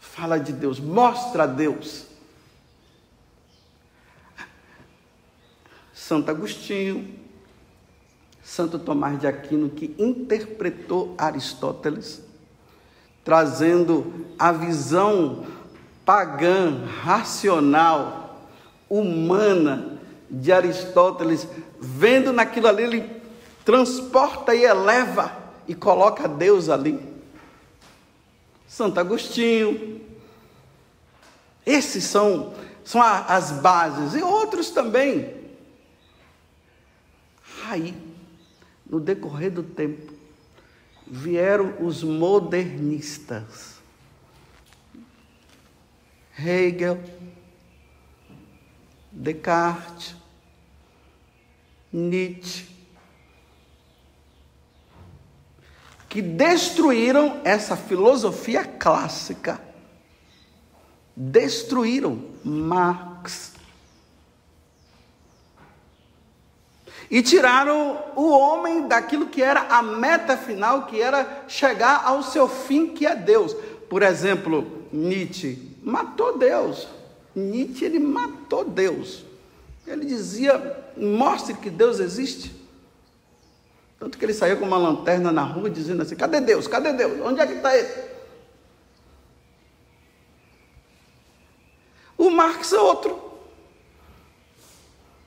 Fala 0.00 0.38
de 0.38 0.52
Deus, 0.52 0.80
mostra 0.80 1.44
a 1.44 1.46
Deus. 1.46 2.06
Santo 5.94 6.28
Agostinho, 6.28 7.21
Santo 8.42 8.78
Tomás 8.78 9.18
de 9.18 9.26
Aquino, 9.26 9.70
que 9.70 9.94
interpretou 9.98 11.14
Aristóteles, 11.16 12.20
trazendo 13.24 14.26
a 14.38 14.50
visão 14.50 15.46
pagã, 16.04 16.84
racional, 17.02 18.40
humana 18.90 20.00
de 20.28 20.50
Aristóteles, 20.52 21.46
vendo 21.80 22.32
naquilo 22.32 22.66
ali, 22.66 22.82
ele 22.82 23.22
transporta 23.64 24.54
e 24.54 24.64
eleva 24.64 25.32
e 25.68 25.74
coloca 25.74 26.26
Deus 26.26 26.68
ali. 26.68 27.00
Santo 28.66 28.98
Agostinho. 28.98 30.00
Esses 31.64 32.04
são, 32.04 32.54
são 32.84 33.00
as 33.00 33.52
bases, 33.52 34.14
e 34.14 34.22
outros 34.22 34.70
também. 34.70 35.32
Aí, 37.68 37.94
no 38.92 39.00
decorrer 39.00 39.50
do 39.50 39.62
tempo, 39.62 40.12
vieram 41.06 41.82
os 41.82 42.04
modernistas. 42.04 43.80
Hegel, 46.38 47.02
Descartes, 49.10 50.14
Nietzsche, 51.90 52.68
que 56.06 56.20
destruíram 56.20 57.40
essa 57.44 57.76
filosofia 57.78 58.62
clássica. 58.62 59.58
Destruíram 61.16 62.30
Marx. 62.44 63.54
E 67.12 67.20
tiraram 67.20 68.02
o 68.16 68.30
homem 68.30 68.88
daquilo 68.88 69.26
que 69.26 69.42
era 69.42 69.60
a 69.68 69.82
meta 69.82 70.34
final, 70.34 70.86
que 70.86 70.98
era 70.98 71.44
chegar 71.46 72.06
ao 72.06 72.22
seu 72.22 72.48
fim, 72.48 72.86
que 72.86 73.04
é 73.04 73.14
Deus. 73.14 73.54
Por 73.86 74.02
exemplo, 74.02 74.86
Nietzsche 74.90 75.76
matou 75.82 76.38
Deus. 76.38 76.88
Nietzsche 77.36 77.84
ele 77.84 77.98
matou 77.98 78.64
Deus. 78.64 79.26
Ele 79.86 80.06
dizia: 80.06 80.84
mostre 80.96 81.52
que 81.52 81.68
Deus 81.68 82.00
existe. 82.00 82.50
Tanto 84.00 84.16
que 84.16 84.24
ele 84.24 84.32
saía 84.32 84.56
com 84.56 84.64
uma 84.64 84.78
lanterna 84.78 85.30
na 85.30 85.42
rua 85.42 85.68
dizendo 85.68 86.00
assim: 86.00 86.16
cadê 86.16 86.40
Deus? 86.40 86.66
Cadê 86.66 86.94
Deus? 86.94 87.20
Onde 87.20 87.42
é 87.42 87.46
que 87.46 87.52
está 87.52 87.76
ele? 87.76 87.92
O 92.16 92.30
Marx 92.30 92.72
é 92.72 92.80
outro. 92.80 93.20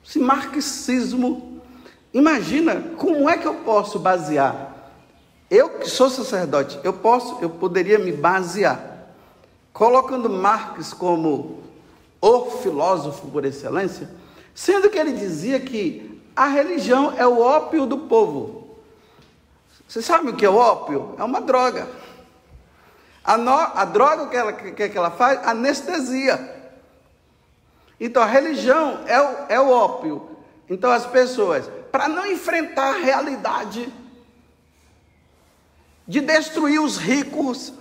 Esse 0.04 0.18
marxismo. 0.18 1.55
Imagina 2.16 2.82
como 2.96 3.28
é 3.28 3.36
que 3.36 3.46
eu 3.46 3.56
posso 3.56 3.98
basear. 3.98 4.74
Eu 5.50 5.68
que 5.78 5.90
sou 5.90 6.08
sacerdote, 6.08 6.80
eu 6.82 6.94
posso, 6.94 7.36
eu 7.42 7.50
poderia 7.50 7.98
me 7.98 8.10
basear 8.10 9.10
colocando 9.70 10.30
Marx 10.30 10.94
como 10.94 11.62
o 12.18 12.50
filósofo 12.62 13.26
por 13.26 13.44
excelência, 13.44 14.08
sendo 14.54 14.88
que 14.88 14.96
ele 14.96 15.12
dizia 15.12 15.60
que 15.60 16.18
a 16.34 16.46
religião 16.46 17.12
é 17.18 17.26
o 17.26 17.38
ópio 17.38 17.84
do 17.84 17.98
povo. 17.98 18.78
Você 19.86 20.00
sabe 20.00 20.30
o 20.30 20.36
que 20.36 20.46
é 20.46 20.48
o 20.48 20.56
ópio? 20.56 21.14
É 21.18 21.22
uma 21.22 21.42
droga. 21.42 21.86
A, 23.22 23.36
no, 23.36 23.52
a 23.52 23.84
droga 23.84 24.28
que 24.28 24.36
ela, 24.36 24.52
que, 24.54 24.88
que 24.88 24.96
ela 24.96 25.10
faz? 25.10 25.46
Anestesia. 25.46 26.72
Então 28.00 28.22
a 28.22 28.26
religião 28.26 29.00
é 29.06 29.20
o, 29.20 29.36
é 29.50 29.60
o 29.60 29.68
ópio. 29.68 30.30
Então 30.70 30.90
as 30.90 31.04
pessoas, 31.04 31.70
para 31.96 32.10
não 32.10 32.30
enfrentar 32.30 32.94
a 32.94 32.98
realidade 32.98 33.90
de 36.06 36.20
destruir 36.20 36.78
os 36.78 36.98
ricos, 36.98 37.72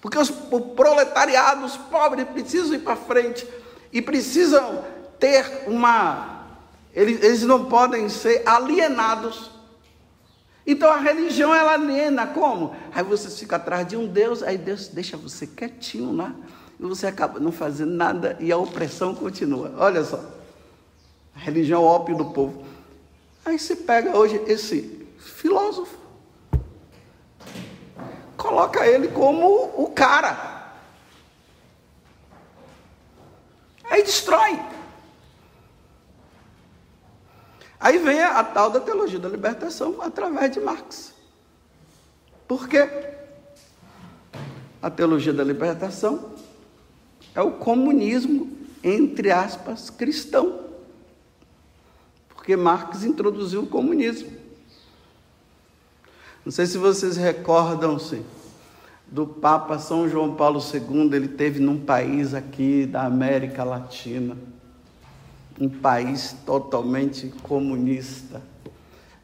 porque 0.00 0.18
os, 0.18 0.30
o 0.50 0.60
proletariado, 0.60 1.64
os 1.64 1.76
pobres 1.76 2.26
precisam 2.26 2.74
ir 2.74 2.80
para 2.80 2.96
frente 2.96 3.46
e 3.92 4.02
precisam 4.02 4.84
ter 5.20 5.62
uma. 5.68 6.48
Eles, 6.92 7.22
eles 7.22 7.42
não 7.44 7.66
podem 7.66 8.08
ser 8.08 8.42
alienados 8.44 9.48
então 10.66 10.90
a 10.90 10.96
religião 10.96 11.54
ela 11.54 11.74
aliena 11.74 12.26
como? 12.26 12.74
Aí 12.92 13.04
você 13.04 13.30
fica 13.30 13.56
atrás 13.56 13.86
de 13.86 13.96
um 13.96 14.08
Deus, 14.08 14.42
aí 14.42 14.58
Deus 14.58 14.88
deixa 14.88 15.16
você 15.16 15.46
quietinho 15.46 16.12
lá, 16.12 16.34
e 16.80 16.82
você 16.82 17.06
acaba 17.06 17.38
não 17.38 17.52
fazendo 17.52 17.92
nada 17.92 18.36
e 18.40 18.50
a 18.50 18.58
opressão 18.58 19.14
continua. 19.14 19.72
Olha 19.78 20.04
só. 20.04 20.20
A 21.34 21.38
religião 21.38 21.80
é 21.80 21.84
o 21.84 21.88
ópio 21.88 22.16
do 22.16 22.26
povo. 22.26 22.69
Aí 23.44 23.58
você 23.58 23.74
pega 23.74 24.16
hoje 24.16 24.42
esse 24.46 25.06
filósofo, 25.18 25.98
coloca 28.36 28.86
ele 28.86 29.08
como 29.08 29.72
o 29.76 29.90
cara. 29.90 30.50
Aí 33.90 34.02
destrói. 34.02 34.60
Aí 37.80 37.98
vem 37.98 38.20
a, 38.20 38.38
a 38.38 38.44
tal 38.44 38.70
da 38.70 38.78
teologia 38.78 39.18
da 39.18 39.28
libertação 39.28 40.02
através 40.02 40.52
de 40.52 40.60
Marx. 40.60 41.14
Por 42.46 42.68
quê? 42.68 42.88
A 44.82 44.90
teologia 44.90 45.32
da 45.32 45.42
libertação 45.42 46.34
é 47.34 47.40
o 47.40 47.52
comunismo, 47.52 48.56
entre 48.82 49.30
aspas, 49.30 49.88
cristão. 49.88 50.69
Porque 52.40 52.56
Marx 52.56 53.04
introduziu 53.04 53.64
o 53.64 53.66
comunismo. 53.66 54.30
Não 56.42 56.50
sei 56.50 56.64
se 56.64 56.78
vocês 56.78 57.18
recordam-se 57.18 58.22
do 59.06 59.26
Papa 59.26 59.78
São 59.78 60.08
João 60.08 60.34
Paulo 60.34 60.58
II, 60.58 61.14
ele 61.14 61.28
teve 61.28 61.60
num 61.60 61.78
país 61.78 62.32
aqui 62.32 62.86
da 62.86 63.04
América 63.04 63.62
Latina 63.62 64.38
um 65.60 65.68
país 65.68 66.34
totalmente 66.46 67.28
comunista 67.42 68.40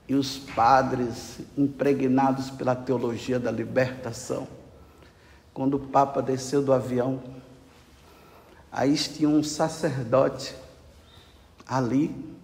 e 0.06 0.14
os 0.14 0.36
padres 0.36 1.38
impregnados 1.56 2.50
pela 2.50 2.76
teologia 2.76 3.40
da 3.40 3.50
libertação. 3.50 4.46
Quando 5.54 5.78
o 5.78 5.80
Papa 5.80 6.20
desceu 6.20 6.62
do 6.62 6.70
avião, 6.70 7.22
aí 8.70 8.94
tinha 8.94 9.30
um 9.30 9.42
sacerdote 9.42 10.54
ali 11.66 12.35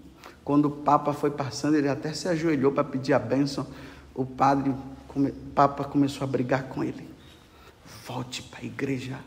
Quando 0.44 0.66
o 0.66 0.70
Papa 0.70 1.12
foi 1.12 1.30
passando, 1.30 1.76
ele 1.76 1.88
até 1.88 2.12
se 2.12 2.28
ajoelhou 2.28 2.72
para 2.72 2.84
pedir 2.84 3.12
a 3.12 3.18
bênção. 3.18 3.66
O 4.14 4.26
padre, 4.26 4.70
o 4.70 5.32
Papa 5.54 5.84
começou 5.84 6.24
a 6.24 6.26
brigar 6.26 6.64
com 6.64 6.82
ele. 6.82 7.08
Volte 8.06 8.42
para 8.42 8.60
a 8.60 8.64
igreja. 8.64 9.18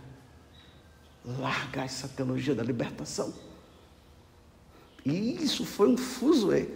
Larga 1.24 1.84
essa 1.84 2.08
teologia 2.08 2.54
da 2.54 2.64
libertação. 2.64 3.34
E 5.06 5.44
isso 5.44 5.66
foi 5.66 5.90
um 5.90 5.98
fuzuê. 5.98 6.68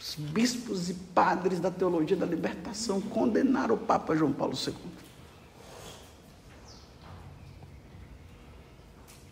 Os 0.00 0.14
bispos 0.16 0.88
e 0.88 0.94
padres 0.94 1.60
da 1.60 1.70
teologia 1.70 2.16
da 2.16 2.26
libertação 2.26 3.00
condenaram 3.00 3.74
o 3.74 3.78
Papa 3.78 4.16
João 4.16 4.32
Paulo 4.32 4.54
II. 4.54 4.74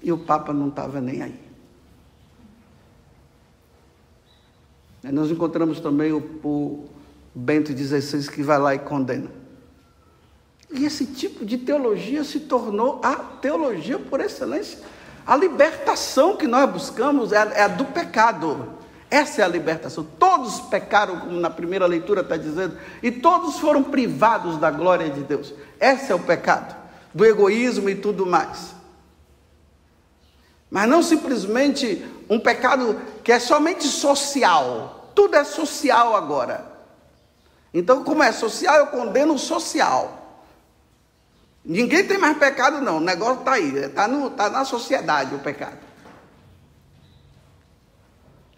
E 0.02 0.12
o 0.12 0.18
Papa 0.18 0.52
não 0.52 0.68
estava 0.68 1.00
nem 1.00 1.22
aí. 1.22 1.45
Nós 5.12 5.30
encontramos 5.30 5.80
também 5.80 6.12
o, 6.12 6.18
o 6.42 6.88
Bento 7.34 7.76
XVI 7.76 8.28
que 8.28 8.42
vai 8.42 8.58
lá 8.58 8.74
e 8.74 8.78
condena. 8.78 9.30
E 10.70 10.84
esse 10.84 11.06
tipo 11.06 11.44
de 11.44 11.58
teologia 11.58 12.24
se 12.24 12.40
tornou 12.40 13.00
a 13.02 13.14
teologia 13.14 13.98
por 13.98 14.20
excelência. 14.20 14.78
A 15.26 15.36
libertação 15.36 16.36
que 16.36 16.46
nós 16.46 16.70
buscamos 16.70 17.32
é 17.32 17.38
a, 17.38 17.44
é 17.44 17.62
a 17.62 17.68
do 17.68 17.84
pecado. 17.84 18.74
Essa 19.10 19.42
é 19.42 19.44
a 19.44 19.48
libertação. 19.48 20.06
Todos 20.18 20.60
pecaram, 20.62 21.20
como 21.20 21.40
na 21.40 21.50
primeira 21.50 21.86
leitura 21.86 22.22
está 22.22 22.36
dizendo, 22.36 22.76
e 23.02 23.10
todos 23.10 23.58
foram 23.58 23.82
privados 23.82 24.56
da 24.58 24.70
glória 24.70 25.08
de 25.08 25.22
Deus. 25.22 25.54
Esse 25.80 26.10
é 26.10 26.14
o 26.14 26.18
pecado, 26.18 26.74
do 27.14 27.24
egoísmo 27.24 27.88
e 27.88 27.94
tudo 27.94 28.26
mais. 28.26 28.74
Mas 30.70 30.88
não 30.88 31.02
simplesmente 31.02 32.04
um 32.28 32.40
pecado 32.40 33.00
que 33.22 33.30
é 33.30 33.38
somente 33.38 33.86
social. 33.86 34.95
Tudo 35.16 35.34
é 35.34 35.44
social 35.44 36.14
agora. 36.14 36.64
Então, 37.72 38.04
como 38.04 38.22
é 38.22 38.30
social, 38.30 38.76
eu 38.76 38.86
condeno 38.88 39.34
o 39.34 39.38
social. 39.38 40.44
Ninguém 41.64 42.06
tem 42.06 42.18
mais 42.18 42.36
pecado, 42.36 42.82
não. 42.82 42.98
O 42.98 43.00
negócio 43.00 43.40
está 43.40 43.52
aí. 43.52 43.76
Está 43.76 44.08
tá 44.36 44.50
na 44.50 44.64
sociedade 44.66 45.34
o 45.34 45.38
pecado. 45.38 45.78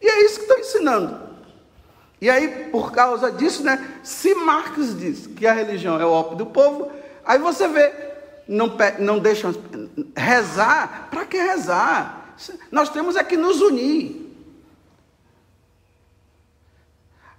E 0.03 0.09
é 0.09 0.25
isso 0.25 0.41
que 0.41 0.43
estão 0.43 0.59
ensinando. 0.59 1.29
E 2.21 2.29
aí, 2.29 2.69
por 2.71 2.91
causa 2.91 3.31
disso, 3.31 3.63
né? 3.63 4.01
Se 4.03 4.35
Marx 4.35 4.99
diz 4.99 5.29
que 5.29 5.47
a 5.47 5.53
religião 5.53 6.01
é 6.01 6.05
o 6.05 6.11
ópio 6.11 6.37
do 6.37 6.47
povo, 6.47 6.91
aí 7.25 7.39
você 7.39 7.69
vê, 7.69 7.93
não, 8.49 8.77
não 8.99 9.21
deixam 9.21 9.55
rezar. 10.17 11.07
Para 11.09 11.25
que 11.25 11.37
rezar? 11.37 12.35
Nós 12.73 12.89
temos 12.89 13.15
é 13.15 13.23
que 13.23 13.37
nos 13.37 13.61
unir. 13.61 14.28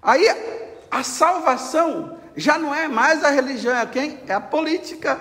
Aí 0.02 0.28
a 0.90 1.04
salvação 1.04 2.18
já 2.36 2.58
não 2.58 2.74
é 2.74 2.88
mais 2.88 3.24
a 3.24 3.30
religião, 3.30 3.76
é 3.76 3.86
quem? 3.86 4.20
É 4.28 4.34
a 4.34 4.42
política. 4.42 5.20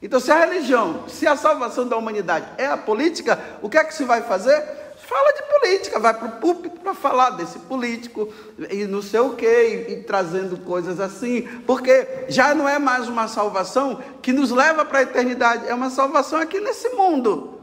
Então, 0.00 0.20
se 0.20 0.30
a 0.30 0.44
religião, 0.44 1.04
se 1.08 1.26
a 1.26 1.36
salvação 1.36 1.86
da 1.86 1.96
humanidade 1.96 2.46
é 2.56 2.66
a 2.66 2.76
política, 2.76 3.38
o 3.60 3.68
que 3.68 3.76
é 3.76 3.84
que 3.84 3.94
se 3.94 4.04
vai 4.04 4.22
fazer? 4.22 4.62
Fala 5.08 5.32
de 5.32 5.42
política, 5.42 5.98
vai 5.98 6.14
para 6.14 6.28
o 6.28 6.32
púlpito 6.32 6.78
para 6.80 6.94
falar 6.94 7.30
desse 7.30 7.58
político 7.60 8.32
e 8.70 8.84
não 8.84 9.02
sei 9.02 9.20
o 9.20 9.34
quê, 9.34 9.86
e, 9.88 9.92
e, 9.94 10.02
trazendo 10.02 10.58
coisas 10.58 11.00
assim, 11.00 11.42
porque 11.66 12.26
já 12.28 12.54
não 12.54 12.68
é 12.68 12.78
mais 12.78 13.08
uma 13.08 13.26
salvação 13.26 14.02
que 14.22 14.32
nos 14.32 14.50
leva 14.50 14.84
para 14.84 14.98
a 14.98 15.02
eternidade, 15.02 15.66
é 15.66 15.74
uma 15.74 15.90
salvação 15.90 16.38
aqui 16.38 16.60
nesse 16.60 16.90
mundo. 16.90 17.57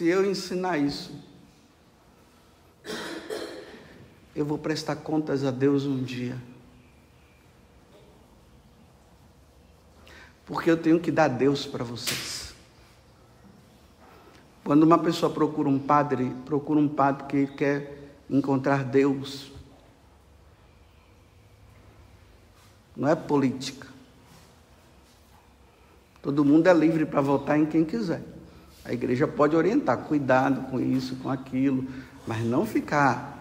Se 0.00 0.08
eu 0.08 0.24
ensinar 0.24 0.78
isso, 0.78 1.12
eu 4.34 4.46
vou 4.46 4.56
prestar 4.56 4.96
contas 4.96 5.44
a 5.44 5.50
Deus 5.50 5.84
um 5.84 6.02
dia. 6.02 6.38
porque 10.46 10.70
eu 10.70 10.78
tenho 10.78 10.98
que 10.98 11.10
dar 11.10 11.28
Deus 11.28 11.66
para 11.66 11.84
vocês. 11.84 12.54
Quando 14.64 14.84
uma 14.84 14.98
pessoa 14.98 15.30
procura 15.30 15.68
um 15.68 15.78
padre, 15.78 16.34
procura 16.46 16.80
um 16.80 16.88
padre 16.88 17.26
que 17.26 17.46
quer 17.54 18.14
encontrar 18.28 18.82
Deus. 18.82 19.52
Não 22.96 23.06
é 23.06 23.14
política. 23.14 23.86
Todo 26.22 26.42
mundo 26.42 26.68
é 26.68 26.72
livre 26.72 27.04
para 27.04 27.20
votar 27.20 27.58
em 27.58 27.66
quem 27.66 27.84
quiser. 27.84 28.39
A 28.90 28.92
igreja 28.92 29.28
pode 29.28 29.54
orientar, 29.54 29.98
cuidado 29.98 30.62
com 30.62 30.80
isso, 30.80 31.14
com 31.22 31.30
aquilo, 31.30 31.86
mas 32.26 32.44
não 32.44 32.66
ficar 32.66 33.38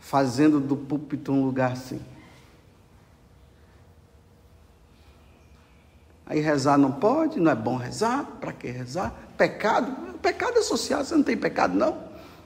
fazendo 0.00 0.58
do 0.58 0.74
púlpito 0.74 1.32
um 1.32 1.44
lugar 1.44 1.72
assim. 1.72 2.00
Aí 6.24 6.40
rezar 6.40 6.78
não 6.78 6.90
pode, 6.90 7.38
não 7.38 7.52
é 7.52 7.54
bom 7.54 7.76
rezar, 7.76 8.24
para 8.40 8.54
que 8.54 8.68
rezar? 8.68 9.14
Pecado, 9.36 10.14
pecado 10.22 10.56
é 10.56 10.62
social, 10.62 11.04
você 11.04 11.14
não 11.14 11.22
tem 11.22 11.36
pecado 11.36 11.76
não. 11.76 11.98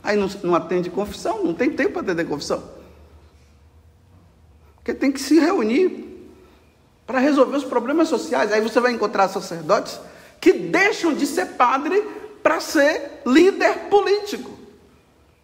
Aí 0.02 0.16
não, 0.16 0.26
não 0.42 0.57
atende 0.57 0.90
confissão, 0.90 1.44
não 1.44 1.54
tem 1.54 1.70
tempo 1.70 1.92
para 1.92 2.02
atender 2.02 2.24
confissão. 2.24 2.64
Porque 4.74 4.92
tem 4.92 5.12
que 5.12 5.20
se 5.20 5.38
reunir 5.38 6.28
para 7.07 7.20
resolver 7.20 7.59
os 7.59 7.64
problemas 7.64 8.09
sociais. 8.09 8.50
Aí 8.50 8.61
você 8.61 8.81
vai 8.81 8.90
encontrar 8.90 9.28
sacerdotes 9.28 10.00
que 10.49 10.53
deixam 10.55 11.13
de 11.13 11.27
ser 11.27 11.45
padre 11.59 12.03
para 12.43 12.59
ser 12.59 13.21
líder 13.27 13.91
político. 13.91 14.51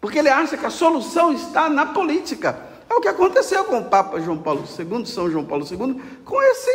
Porque 0.01 0.17
ele 0.17 0.29
acha 0.29 0.57
que 0.57 0.65
a 0.65 0.71
solução 0.71 1.31
está 1.31 1.69
na 1.69 1.85
política. 1.85 2.59
É 2.89 2.93
o 2.95 2.99
que 2.99 3.07
aconteceu 3.07 3.65
com 3.65 3.77
o 3.77 3.85
Papa 3.85 4.19
João 4.19 4.39
Paulo 4.39 4.63
II, 4.63 5.05
São 5.05 5.29
João 5.29 5.45
Paulo 5.45 5.63
II, 5.63 6.01
com 6.23 6.41
esse 6.41 6.71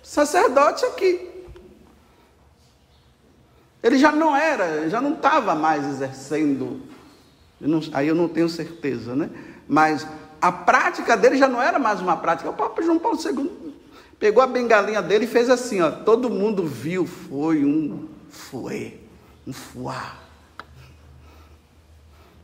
sacerdote 0.00 0.84
aqui. 0.84 1.28
Ele 3.82 3.98
já 3.98 4.12
não 4.12 4.36
era, 4.36 4.88
já 4.88 5.00
não 5.00 5.14
estava 5.14 5.56
mais 5.56 5.84
exercendo, 5.86 6.82
eu 7.60 7.68
não, 7.68 7.80
aí 7.94 8.06
eu 8.06 8.14
não 8.14 8.28
tenho 8.28 8.48
certeza, 8.48 9.16
né? 9.16 9.28
Mas 9.66 10.06
a 10.40 10.52
prática 10.52 11.16
dele 11.16 11.36
já 11.36 11.48
não 11.48 11.60
era 11.60 11.80
mais 11.80 12.00
uma 12.00 12.16
prática. 12.16 12.48
O 12.48 12.54
Papa 12.54 12.80
João 12.80 13.00
Paulo 13.00 13.18
II 13.20 13.75
pegou 14.18 14.42
a 14.42 14.46
bengalinha 14.46 15.02
dele 15.02 15.24
e 15.24 15.28
fez 15.28 15.48
assim, 15.50 15.80
ó. 15.80 15.90
Todo 15.90 16.30
mundo 16.30 16.66
viu, 16.66 17.06
foi 17.06 17.64
um 17.64 18.08
foi, 18.36 19.00
um 19.46 19.52
fuá. 19.52 20.16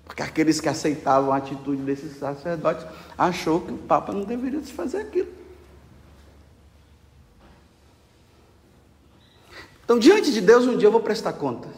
Porque 0.04 0.22
aqueles 0.22 0.60
que 0.60 0.68
aceitavam 0.68 1.32
a 1.32 1.36
atitude 1.36 1.82
desses 1.82 2.18
sacerdotes 2.18 2.86
achou 3.16 3.60
que 3.60 3.72
o 3.72 3.78
Papa 3.78 4.12
não 4.12 4.24
deveria 4.24 4.60
se 4.60 4.72
fazer 4.72 4.98
aquilo. 4.98 5.28
Então, 9.84 9.98
diante 9.98 10.32
de 10.32 10.40
Deus, 10.40 10.66
um 10.66 10.76
dia 10.76 10.88
eu 10.88 10.92
vou 10.92 11.00
prestar 11.00 11.34
conta. 11.34 11.68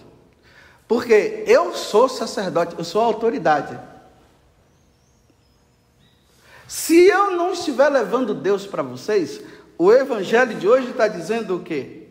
Porque 0.86 1.44
eu 1.46 1.74
sou 1.74 2.08
sacerdote, 2.08 2.74
eu 2.78 2.84
sou 2.84 3.00
autoridade. 3.00 3.78
Se 6.66 7.06
eu 7.06 7.32
não 7.32 7.52
estiver 7.52 7.88
levando 7.88 8.34
Deus 8.34 8.66
para 8.66 8.82
vocês, 8.82 9.40
o 9.78 9.92
evangelho 9.92 10.58
de 10.58 10.68
hoje 10.68 10.90
está 10.90 11.08
dizendo 11.08 11.56
o 11.56 11.62
quê? 11.62 12.08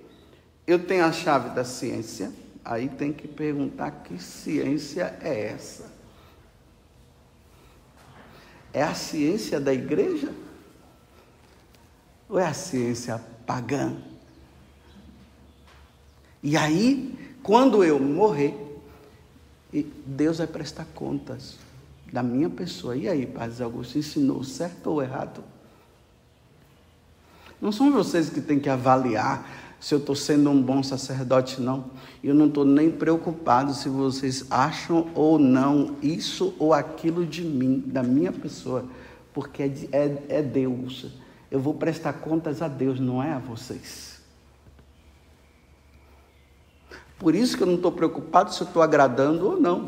Eu 0.65 0.85
tenho 0.85 1.05
a 1.05 1.11
chave 1.11 1.49
da 1.49 1.63
ciência, 1.63 2.31
aí 2.63 2.89
tem 2.89 3.11
que 3.11 3.27
perguntar 3.27 3.91
que 3.91 4.21
ciência 4.21 5.17
é 5.21 5.47
essa? 5.47 5.91
É 8.71 8.81
a 8.81 8.93
ciência 8.93 9.59
da 9.59 9.73
igreja? 9.73 10.33
Ou 12.29 12.39
é 12.39 12.45
a 12.45 12.53
ciência 12.53 13.21
pagã? 13.45 13.95
E 16.41 16.57
aí, 16.57 17.37
quando 17.41 17.83
eu 17.83 17.99
morrer, 17.99 18.53
Deus 20.05 20.39
vai 20.39 20.47
prestar 20.47 20.85
contas 20.93 21.57
da 22.11 22.21
minha 22.21 22.49
pessoa. 22.49 22.95
E 22.95 23.07
aí, 23.07 23.25
Padre 23.25 23.63
Augusto, 23.63 23.97
ensinou 23.97 24.43
certo 24.43 24.87
ou 24.87 25.01
errado? 25.01 25.43
Não 27.63 27.71
são 27.71 27.93
vocês 27.93 28.29
que 28.29 28.41
têm 28.41 28.59
que 28.59 28.67
avaliar 28.67 29.49
se 29.79 29.95
eu 29.95 29.99
estou 29.99 30.17
sendo 30.17 30.49
um 30.49 30.61
bom 30.61 30.83
sacerdote, 30.83 31.61
não. 31.61 31.85
Eu 32.21 32.35
não 32.35 32.47
estou 32.47 32.65
nem 32.65 32.91
preocupado 32.91 33.73
se 33.73 33.87
vocês 33.87 34.45
acham 34.49 35.07
ou 35.15 35.39
não 35.39 35.95
isso 36.01 36.53
ou 36.59 36.73
aquilo 36.73 37.25
de 37.25 37.41
mim, 37.41 37.81
da 37.85 38.03
minha 38.03 38.33
pessoa, 38.33 38.83
porque 39.33 39.63
é, 39.63 39.71
é, 39.93 40.23
é 40.27 40.41
Deus. 40.41 41.05
Eu 41.49 41.61
vou 41.61 41.73
prestar 41.73 42.11
contas 42.11 42.61
a 42.61 42.67
Deus, 42.67 42.99
não 42.99 43.23
é 43.23 43.31
a 43.31 43.39
vocês. 43.39 44.21
Por 47.17 47.33
isso 47.33 47.55
que 47.55 47.63
eu 47.63 47.67
não 47.67 47.75
estou 47.75 47.93
preocupado 47.93 48.53
se 48.53 48.59
eu 48.59 48.67
estou 48.67 48.81
agradando 48.81 49.47
ou 49.47 49.57
não. 49.57 49.87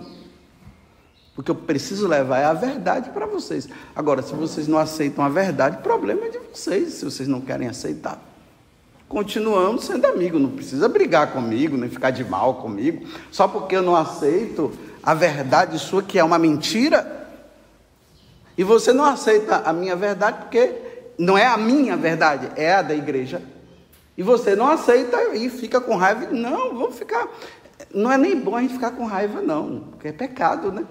Porque 1.35 1.51
eu 1.51 1.55
preciso 1.55 2.07
levar 2.07 2.39
é 2.39 2.45
a 2.45 2.53
verdade 2.53 3.09
para 3.09 3.25
vocês. 3.25 3.67
Agora, 3.93 4.21
se 4.21 4.33
vocês 4.33 4.69
não 4.69 4.77
aceitam 4.77 5.23
a 5.23 5.27
verdade, 5.27 5.83
problema 5.83 6.25
é 6.25 6.29
de 6.29 6.39
vocês, 6.39 6.93
se 6.93 7.03
vocês 7.03 7.27
não 7.27 7.41
querem 7.41 7.67
aceitar. 7.67 8.17
continuamos 9.09 9.83
sendo 9.85 10.05
amigos, 10.05 10.41
não 10.41 10.49
precisa 10.49 10.87
brigar 10.87 11.33
comigo, 11.33 11.77
nem 11.77 11.89
ficar 11.89 12.09
de 12.09 12.23
mal 12.23 12.55
comigo, 12.55 13.05
só 13.31 13.47
porque 13.47 13.75
eu 13.75 13.83
não 13.83 13.95
aceito 13.95 14.71
a 15.03 15.13
verdade 15.13 15.77
sua, 15.77 16.01
que 16.01 16.17
é 16.17 16.23
uma 16.23 16.39
mentira, 16.39 17.27
e 18.57 18.63
você 18.63 18.91
não 18.91 19.03
aceita 19.03 19.57
a 19.57 19.73
minha 19.73 19.95
verdade, 19.95 20.39
porque 20.39 20.73
não 21.19 21.37
é 21.37 21.45
a 21.45 21.57
minha 21.57 21.95
verdade, 21.95 22.49
é 22.55 22.73
a 22.73 22.81
da 22.81 22.95
igreja, 22.95 23.41
e 24.17 24.23
você 24.23 24.55
não 24.55 24.67
aceita 24.67 25.35
e 25.35 25.49
fica 25.49 25.79
com 25.79 25.95
raiva, 25.95 26.31
não, 26.31 26.73
vamos 26.75 26.97
ficar, 26.97 27.27
não 27.93 28.11
é 28.11 28.17
nem 28.17 28.39
bom 28.39 28.55
a 28.55 28.61
gente 28.61 28.73
ficar 28.73 28.91
com 28.91 29.05
raiva, 29.05 29.41
não, 29.41 29.81
porque 29.91 30.07
é 30.07 30.13
pecado, 30.13 30.71
né? 30.71 30.85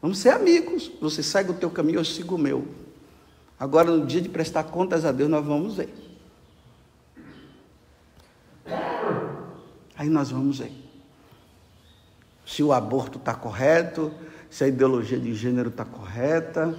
Vamos 0.00 0.18
ser 0.18 0.30
amigos. 0.30 0.90
Você 1.00 1.22
segue 1.22 1.50
o 1.50 1.54
teu 1.54 1.70
caminho, 1.70 1.98
eu 1.98 2.04
sigo 2.04 2.36
o 2.36 2.38
meu. 2.38 2.66
Agora, 3.58 3.90
no 3.90 4.06
dia 4.06 4.20
de 4.20 4.28
prestar 4.28 4.64
contas 4.64 5.04
a 5.04 5.12
Deus, 5.12 5.28
nós 5.28 5.44
vamos 5.44 5.76
ver. 5.76 5.92
Aí 9.96 10.08
nós 10.08 10.30
vamos 10.30 10.60
ver. 10.60 10.72
Se 12.46 12.62
o 12.62 12.72
aborto 12.72 13.18
está 13.18 13.34
correto, 13.34 14.12
se 14.48 14.64
a 14.64 14.68
ideologia 14.68 15.18
de 15.18 15.34
gênero 15.34 15.68
está 15.68 15.84
correta, 15.84 16.74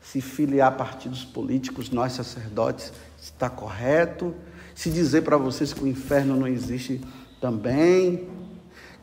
se 0.00 0.20
filiar 0.20 0.76
partidos 0.76 1.24
políticos, 1.24 1.90
nós 1.90 2.14
sacerdotes, 2.14 2.92
está 3.20 3.50
correto, 3.50 4.34
se 4.74 4.90
dizer 4.90 5.22
para 5.22 5.36
vocês 5.36 5.72
que 5.74 5.84
o 5.84 5.86
inferno 5.86 6.34
não 6.34 6.48
existe 6.48 7.00
também, 7.40 8.26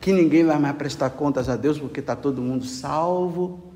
que 0.06 0.12
ninguém 0.12 0.44
vai 0.44 0.56
mais 0.56 0.76
prestar 0.76 1.10
contas 1.10 1.48
a 1.48 1.56
Deus 1.56 1.80
porque 1.80 1.98
está 1.98 2.14
todo 2.14 2.40
mundo 2.40 2.64
salvo. 2.64 3.72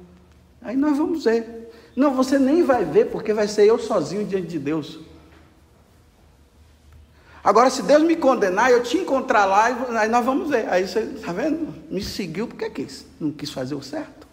Aí 0.63 0.77
nós 0.77 0.97
vamos 0.97 1.25
ver. 1.25 1.73
Não, 1.97 2.15
você 2.15 2.39
nem 2.39 2.63
vai 2.63 2.85
ver 2.85 3.07
porque 3.07 3.33
vai 3.33 3.49
ser 3.49 3.67
eu 3.67 3.81
sozinho 3.81 4.25
diante 4.25 4.47
de 4.47 4.61
Deus. 4.61 5.01
Agora, 7.43 7.69
se 7.69 7.83
Deus 7.83 8.05
me 8.05 8.15
condenar, 8.15 8.71
eu 8.71 8.81
te 8.81 8.97
encontrar 8.97 9.45
lá, 9.45 9.65
aí 9.99 10.09
nós 10.09 10.25
vamos 10.25 10.49
ver. 10.49 10.69
Aí 10.69 10.87
você, 10.87 11.01
está 11.01 11.33
vendo? 11.33 11.75
Me 11.91 12.01
seguiu 12.01 12.47
porque 12.47 12.71
quis. 12.71 13.05
Não 13.19 13.33
quis 13.33 13.51
fazer 13.51 13.75
o 13.75 13.83
certo. 13.83 14.29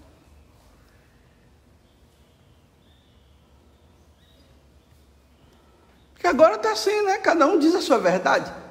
Porque 6.13 6.27
agora 6.27 6.57
está 6.57 6.73
assim, 6.73 7.01
né? 7.01 7.17
Cada 7.17 7.47
um 7.47 7.57
diz 7.57 7.73
a 7.73 7.81
sua 7.81 7.97
verdade. 7.97 8.66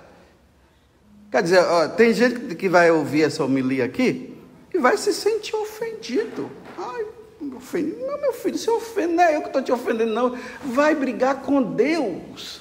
Quer 1.30 1.42
dizer, 1.42 1.58
ó, 1.58 1.88
tem 1.88 2.12
gente 2.12 2.54
que 2.54 2.68
vai 2.68 2.90
ouvir 2.90 3.22
essa 3.22 3.44
homilia 3.44 3.84
aqui 3.84 4.36
e 4.72 4.78
vai 4.78 4.96
se 4.96 5.12
sentir 5.12 5.56
ofendido. 5.56 6.50
Ai, 6.78 7.06
meu 7.40 7.60
filho, 7.60 7.96
não, 8.06 8.20
meu 8.20 8.32
filho, 8.32 8.56
se 8.56 8.70
ofende, 8.70 9.14
não 9.14 9.24
é 9.24 9.36
eu 9.36 9.40
que 9.40 9.48
estou 9.48 9.62
te 9.62 9.72
ofendendo, 9.72 10.12
não. 10.12 10.38
Vai 10.64 10.94
brigar 10.94 11.42
com 11.42 11.62
Deus. 11.62 12.60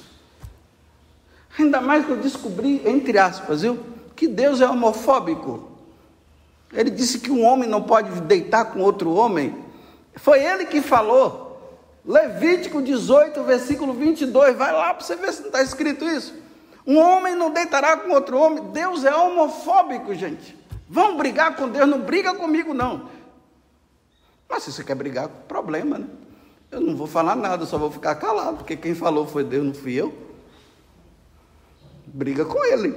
Ainda 1.58 1.80
mais 1.80 2.04
que 2.04 2.12
eu 2.12 2.16
descobri, 2.16 2.82
entre 2.84 3.18
aspas, 3.18 3.62
viu, 3.62 3.78
que 4.14 4.26
Deus 4.26 4.60
é 4.60 4.68
homofóbico. 4.68 5.70
Ele 6.72 6.90
disse 6.90 7.20
que 7.20 7.30
um 7.30 7.44
homem 7.44 7.68
não 7.68 7.82
pode 7.82 8.20
deitar 8.22 8.66
com 8.66 8.80
outro 8.80 9.12
homem. 9.12 9.64
Foi 10.16 10.42
ele 10.42 10.66
que 10.66 10.82
falou. 10.82 11.44
Levítico 12.04 12.82
18, 12.82 13.42
versículo 13.44 13.92
22. 13.92 14.56
Vai 14.56 14.72
lá 14.72 14.92
para 14.92 15.04
você 15.04 15.16
ver 15.16 15.32
se 15.32 15.40
não 15.40 15.48
está 15.48 15.62
escrito 15.62 16.04
isso. 16.04 16.34
Um 16.86 16.98
homem 16.98 17.34
não 17.34 17.50
deitará 17.50 17.96
com 17.96 18.10
outro 18.10 18.38
homem. 18.38 18.62
Deus 18.70 19.04
é 19.04 19.14
homofóbico, 19.14 20.14
gente. 20.14 20.56
Vão 20.88 21.16
brigar 21.16 21.56
com 21.56 21.68
Deus, 21.68 21.88
não 21.88 22.00
briga 22.00 22.32
comigo, 22.34 22.72
não. 22.72 23.08
Mas 24.48 24.62
se 24.62 24.72
você 24.72 24.84
quer 24.84 24.94
brigar, 24.94 25.28
problema, 25.28 25.98
né? 25.98 26.06
Eu 26.70 26.80
não 26.80 26.96
vou 26.96 27.06
falar 27.06 27.34
nada, 27.34 27.66
só 27.66 27.78
vou 27.78 27.90
ficar 27.90 28.14
calado, 28.16 28.58
porque 28.58 28.76
quem 28.76 28.94
falou 28.94 29.26
foi 29.26 29.42
Deus, 29.42 29.64
não 29.64 29.74
fui 29.74 29.94
eu. 29.94 30.16
Briga 32.06 32.44
com 32.44 32.64
ele. 32.64 32.94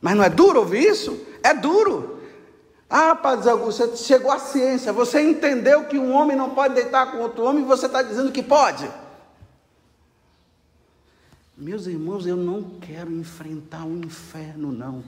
Mas 0.00 0.16
não 0.16 0.24
é 0.24 0.30
duro 0.30 0.60
ouvir 0.60 0.88
isso? 0.88 1.26
É 1.42 1.54
duro. 1.54 2.20
Ah, 2.88 3.14
Padre 3.14 3.50
Augusto, 3.50 3.96
chegou 3.96 4.30
à 4.30 4.38
ciência, 4.38 4.92
você 4.92 5.20
entendeu 5.20 5.84
que 5.84 5.98
um 5.98 6.12
homem 6.12 6.36
não 6.36 6.50
pode 6.50 6.74
deitar 6.74 7.10
com 7.10 7.18
outro 7.18 7.44
homem 7.44 7.62
e 7.62 7.66
você 7.66 7.86
está 7.86 8.02
dizendo 8.02 8.30
que 8.30 8.42
pode. 8.42 8.88
Meus 11.56 11.86
irmãos, 11.86 12.26
eu 12.26 12.36
não 12.36 12.62
quero 12.80 13.10
enfrentar 13.10 13.84
o 13.84 13.88
um 13.88 14.00
inferno, 14.00 14.70
não. 14.70 15.02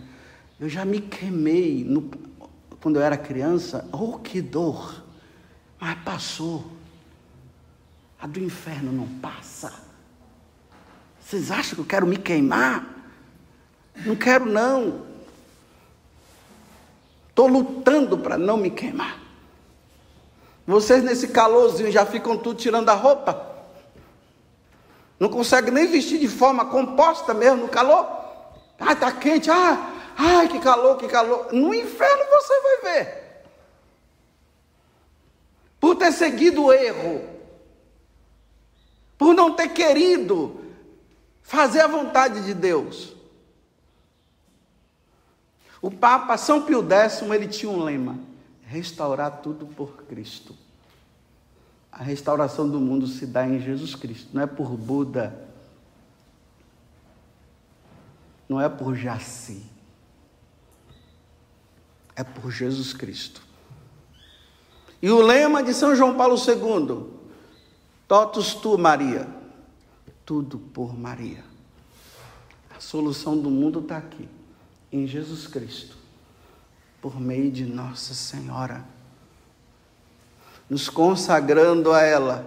Eu 0.59 0.67
já 0.67 0.83
me 0.83 0.99
queimei 0.99 1.85
no, 1.85 2.11
quando 2.81 2.97
eu 2.97 3.03
era 3.03 3.19
criança. 3.19 3.87
Oh, 3.93 4.19
que 4.19 4.41
dor! 4.41 5.05
Mas 5.79 5.99
passou. 6.03 6.73
A 8.19 8.27
do 8.27 8.41
inferno 8.41 8.91
não 8.91 9.07
passa. 9.21 9.75
Vocês 11.21 11.51
acham 11.51 11.75
que 11.75 11.81
eu 11.83 11.85
quero 11.85 12.07
me 12.07 12.17
queimar? 12.17 12.97
Não 14.07 14.17
quero, 14.17 14.47
não. 14.47 15.07
Estou 17.29 17.47
lutando 17.47 18.17
para 18.17 18.39
não 18.39 18.57
me 18.57 18.71
queimar. 18.71 19.21
Vocês 20.67 21.05
nesse 21.05 21.29
calorzinho 21.29 21.93
já 21.93 22.07
ficam 22.07 22.39
tudo 22.39 22.59
tirando 22.59 22.89
a 22.89 22.95
roupa? 22.95 23.58
Não 25.19 25.29
consegue 25.29 25.71
nem 25.71 25.87
vestir 25.87 26.19
de 26.19 26.29
forma 26.29 26.67
composta 26.67 27.35
mesmo 27.35 27.63
no 27.63 27.69
calor. 27.69 28.07
Ah, 28.79 28.93
está 28.93 29.11
quente, 29.11 29.51
ah, 29.51 30.13
ai, 30.17 30.49
que 30.49 30.61
calor, 30.61 30.97
que 30.97 31.09
calor. 31.09 31.53
No 31.53 31.75
inferno 31.75 32.25
você 32.31 32.61
vai 32.61 32.93
ver. 32.93 33.29
Por 35.81 35.97
ter 35.97 36.13
seguido 36.13 36.65
o 36.65 36.73
erro, 36.73 37.29
por 39.17 39.35
não 39.35 39.55
ter 39.55 39.69
querido 39.71 40.61
fazer 41.43 41.81
a 41.81 41.89
vontade 41.89 42.45
de 42.45 42.55
Deus. 42.55 43.17
O 45.81 45.91
Papa 45.91 46.37
São 46.37 46.63
Pio 46.63 46.83
X, 46.89 47.23
ele 47.23 47.49
tinha 47.49 47.71
um 47.71 47.83
lema: 47.83 48.19
restaurar 48.67 49.41
tudo 49.41 49.67
por 49.67 50.05
Cristo. 50.05 50.55
A 51.91 52.03
restauração 52.03 52.69
do 52.69 52.79
mundo 52.79 53.07
se 53.07 53.27
dá 53.27 53.47
em 53.47 53.61
Jesus 53.61 53.95
Cristo, 53.95 54.29
não 54.33 54.43
é 54.43 54.47
por 54.47 54.77
Buda, 54.77 55.49
não 58.49 58.61
é 58.61 58.69
por 58.69 58.95
Jaci, 58.95 59.63
é 62.15 62.23
por 62.23 62.51
Jesus 62.51 62.93
Cristo. 62.93 63.43
E 65.01 65.11
o 65.11 65.21
lema 65.21 65.63
de 65.63 65.73
São 65.73 65.95
João 65.95 66.17
Paulo 66.17 66.37
II, 66.37 67.07
totus 68.07 68.55
tu, 68.55 68.77
Maria, 68.77 69.29
tudo 70.27 70.59
por 70.59 70.97
Maria. 70.97 71.45
A 72.77 72.81
solução 72.81 73.39
do 73.39 73.51
mundo 73.51 73.81
está 73.81 73.97
aqui, 73.97 74.29
em 74.91 75.07
Jesus 75.07 75.47
Cristo, 75.47 75.97
por 77.01 77.21
meio 77.21 77.51
de 77.51 77.65
Nossa 77.65 78.15
Senhora 78.15 78.98
nos 80.69 80.89
consagrando 80.89 81.93
a 81.93 82.03
ela 82.03 82.47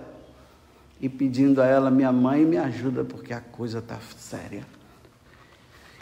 e 1.00 1.10
pedindo 1.10 1.62
a 1.62 1.66
ela, 1.66 1.90
minha 1.90 2.12
mãe, 2.12 2.46
me 2.46 2.58
ajuda 2.58 3.04
porque 3.04 3.34
a 3.34 3.42
coisa 3.42 3.80
está 3.80 4.00
séria. 4.18 4.66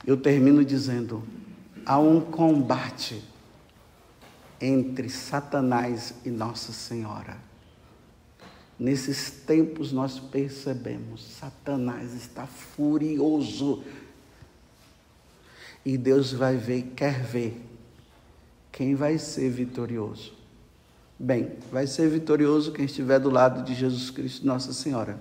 Eu 0.06 0.18
termino 0.18 0.64
dizendo: 0.64 1.24
há 1.86 1.98
um 1.98 2.20
combate 2.20 3.24
entre 4.60 5.10
Satanás 5.10 6.14
e 6.26 6.30
Nossa 6.30 6.74
Senhora. 6.74 7.38
Nesses 8.78 9.30
tempos 9.30 9.92
nós 9.92 10.20
percebemos, 10.20 11.24
Satanás 11.24 12.14
está 12.14 12.46
furioso. 12.46 13.84
E 15.86 15.98
Deus 15.98 16.34
vai 16.34 16.58
ver, 16.58 16.94
quer 16.96 17.22
ver 17.24 17.62
quem 18.72 18.96
vai 18.96 19.18
ser 19.18 19.50
vitorioso. 19.50 20.39
Bem, 21.22 21.52
vai 21.70 21.86
ser 21.86 22.10
vitorioso 22.10 22.72
quem 22.72 22.86
estiver 22.86 23.20
do 23.20 23.30
lado 23.30 23.62
de 23.62 23.76
Jesus 23.76 24.10
Cristo, 24.10 24.48
Nossa 24.48 24.72
Senhora, 24.72 25.20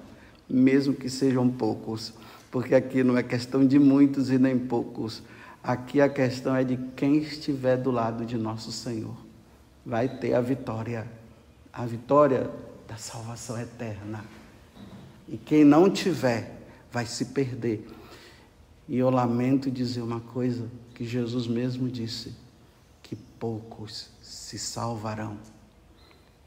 mesmo 0.49 0.95
que 0.95 1.11
sejam 1.11 1.51
poucos, 1.51 2.15
porque 2.53 2.73
aqui 2.77 3.03
não 3.03 3.19
é 3.19 3.23
questão 3.25 3.67
de 3.67 3.81
muitos 3.81 4.31
e 4.31 4.39
nem 4.39 4.57
poucos. 4.57 5.25
Aqui 5.61 6.01
a 6.01 6.09
questão 6.09 6.55
é 6.55 6.63
de 6.63 6.77
quem 6.95 7.17
estiver 7.17 7.77
do 7.77 7.91
lado 7.91 8.25
de 8.25 8.39
nosso 8.39 8.71
Senhor. 8.71 9.17
Vai 9.85 10.09
ter 10.09 10.35
a 10.35 10.41
vitória, 10.41 11.05
a 11.73 11.85
vitória 11.85 12.49
da 12.87 12.97
salvação 12.97 13.61
eterna. 13.61 14.25
E 15.27 15.37
quem 15.37 15.65
não 15.65 15.91
tiver, 15.91 16.63
vai 16.93 17.07
se 17.07 17.25
perder. 17.25 17.89
E 18.89 18.97
eu 18.97 19.11
lamento 19.11 19.69
dizer 19.69 20.03
uma 20.03 20.21
coisa 20.21 20.71
que 20.95 21.05
Jesus 21.05 21.49
mesmo 21.49 21.89
disse: 21.89 22.37
que 23.03 23.17
poucos 23.17 24.11
se 24.23 24.57
salvarão. 24.61 25.37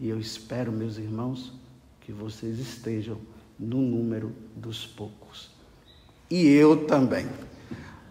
E 0.01 0.09
eu 0.09 0.19
espero, 0.19 0.71
meus 0.71 0.97
irmãos, 0.97 1.53
que 1.99 2.11
vocês 2.11 2.57
estejam 2.57 3.19
no 3.59 3.79
número 3.79 4.33
dos 4.55 4.83
poucos. 4.83 5.51
E 6.27 6.47
eu 6.47 6.87
também. 6.87 7.27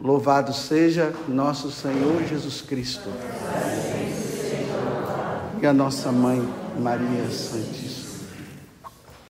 Louvado 0.01 0.55
seja 0.55 1.13
nosso 1.27 1.69
Senhor 1.73 2.23
Jesus 2.29 2.61
Cristo. 2.61 3.09
E 5.61 5.67
a 5.67 5.73
nossa 5.73 6.13
mãe 6.13 6.41
Maria 6.79 7.29
Santíssima. 7.29 7.90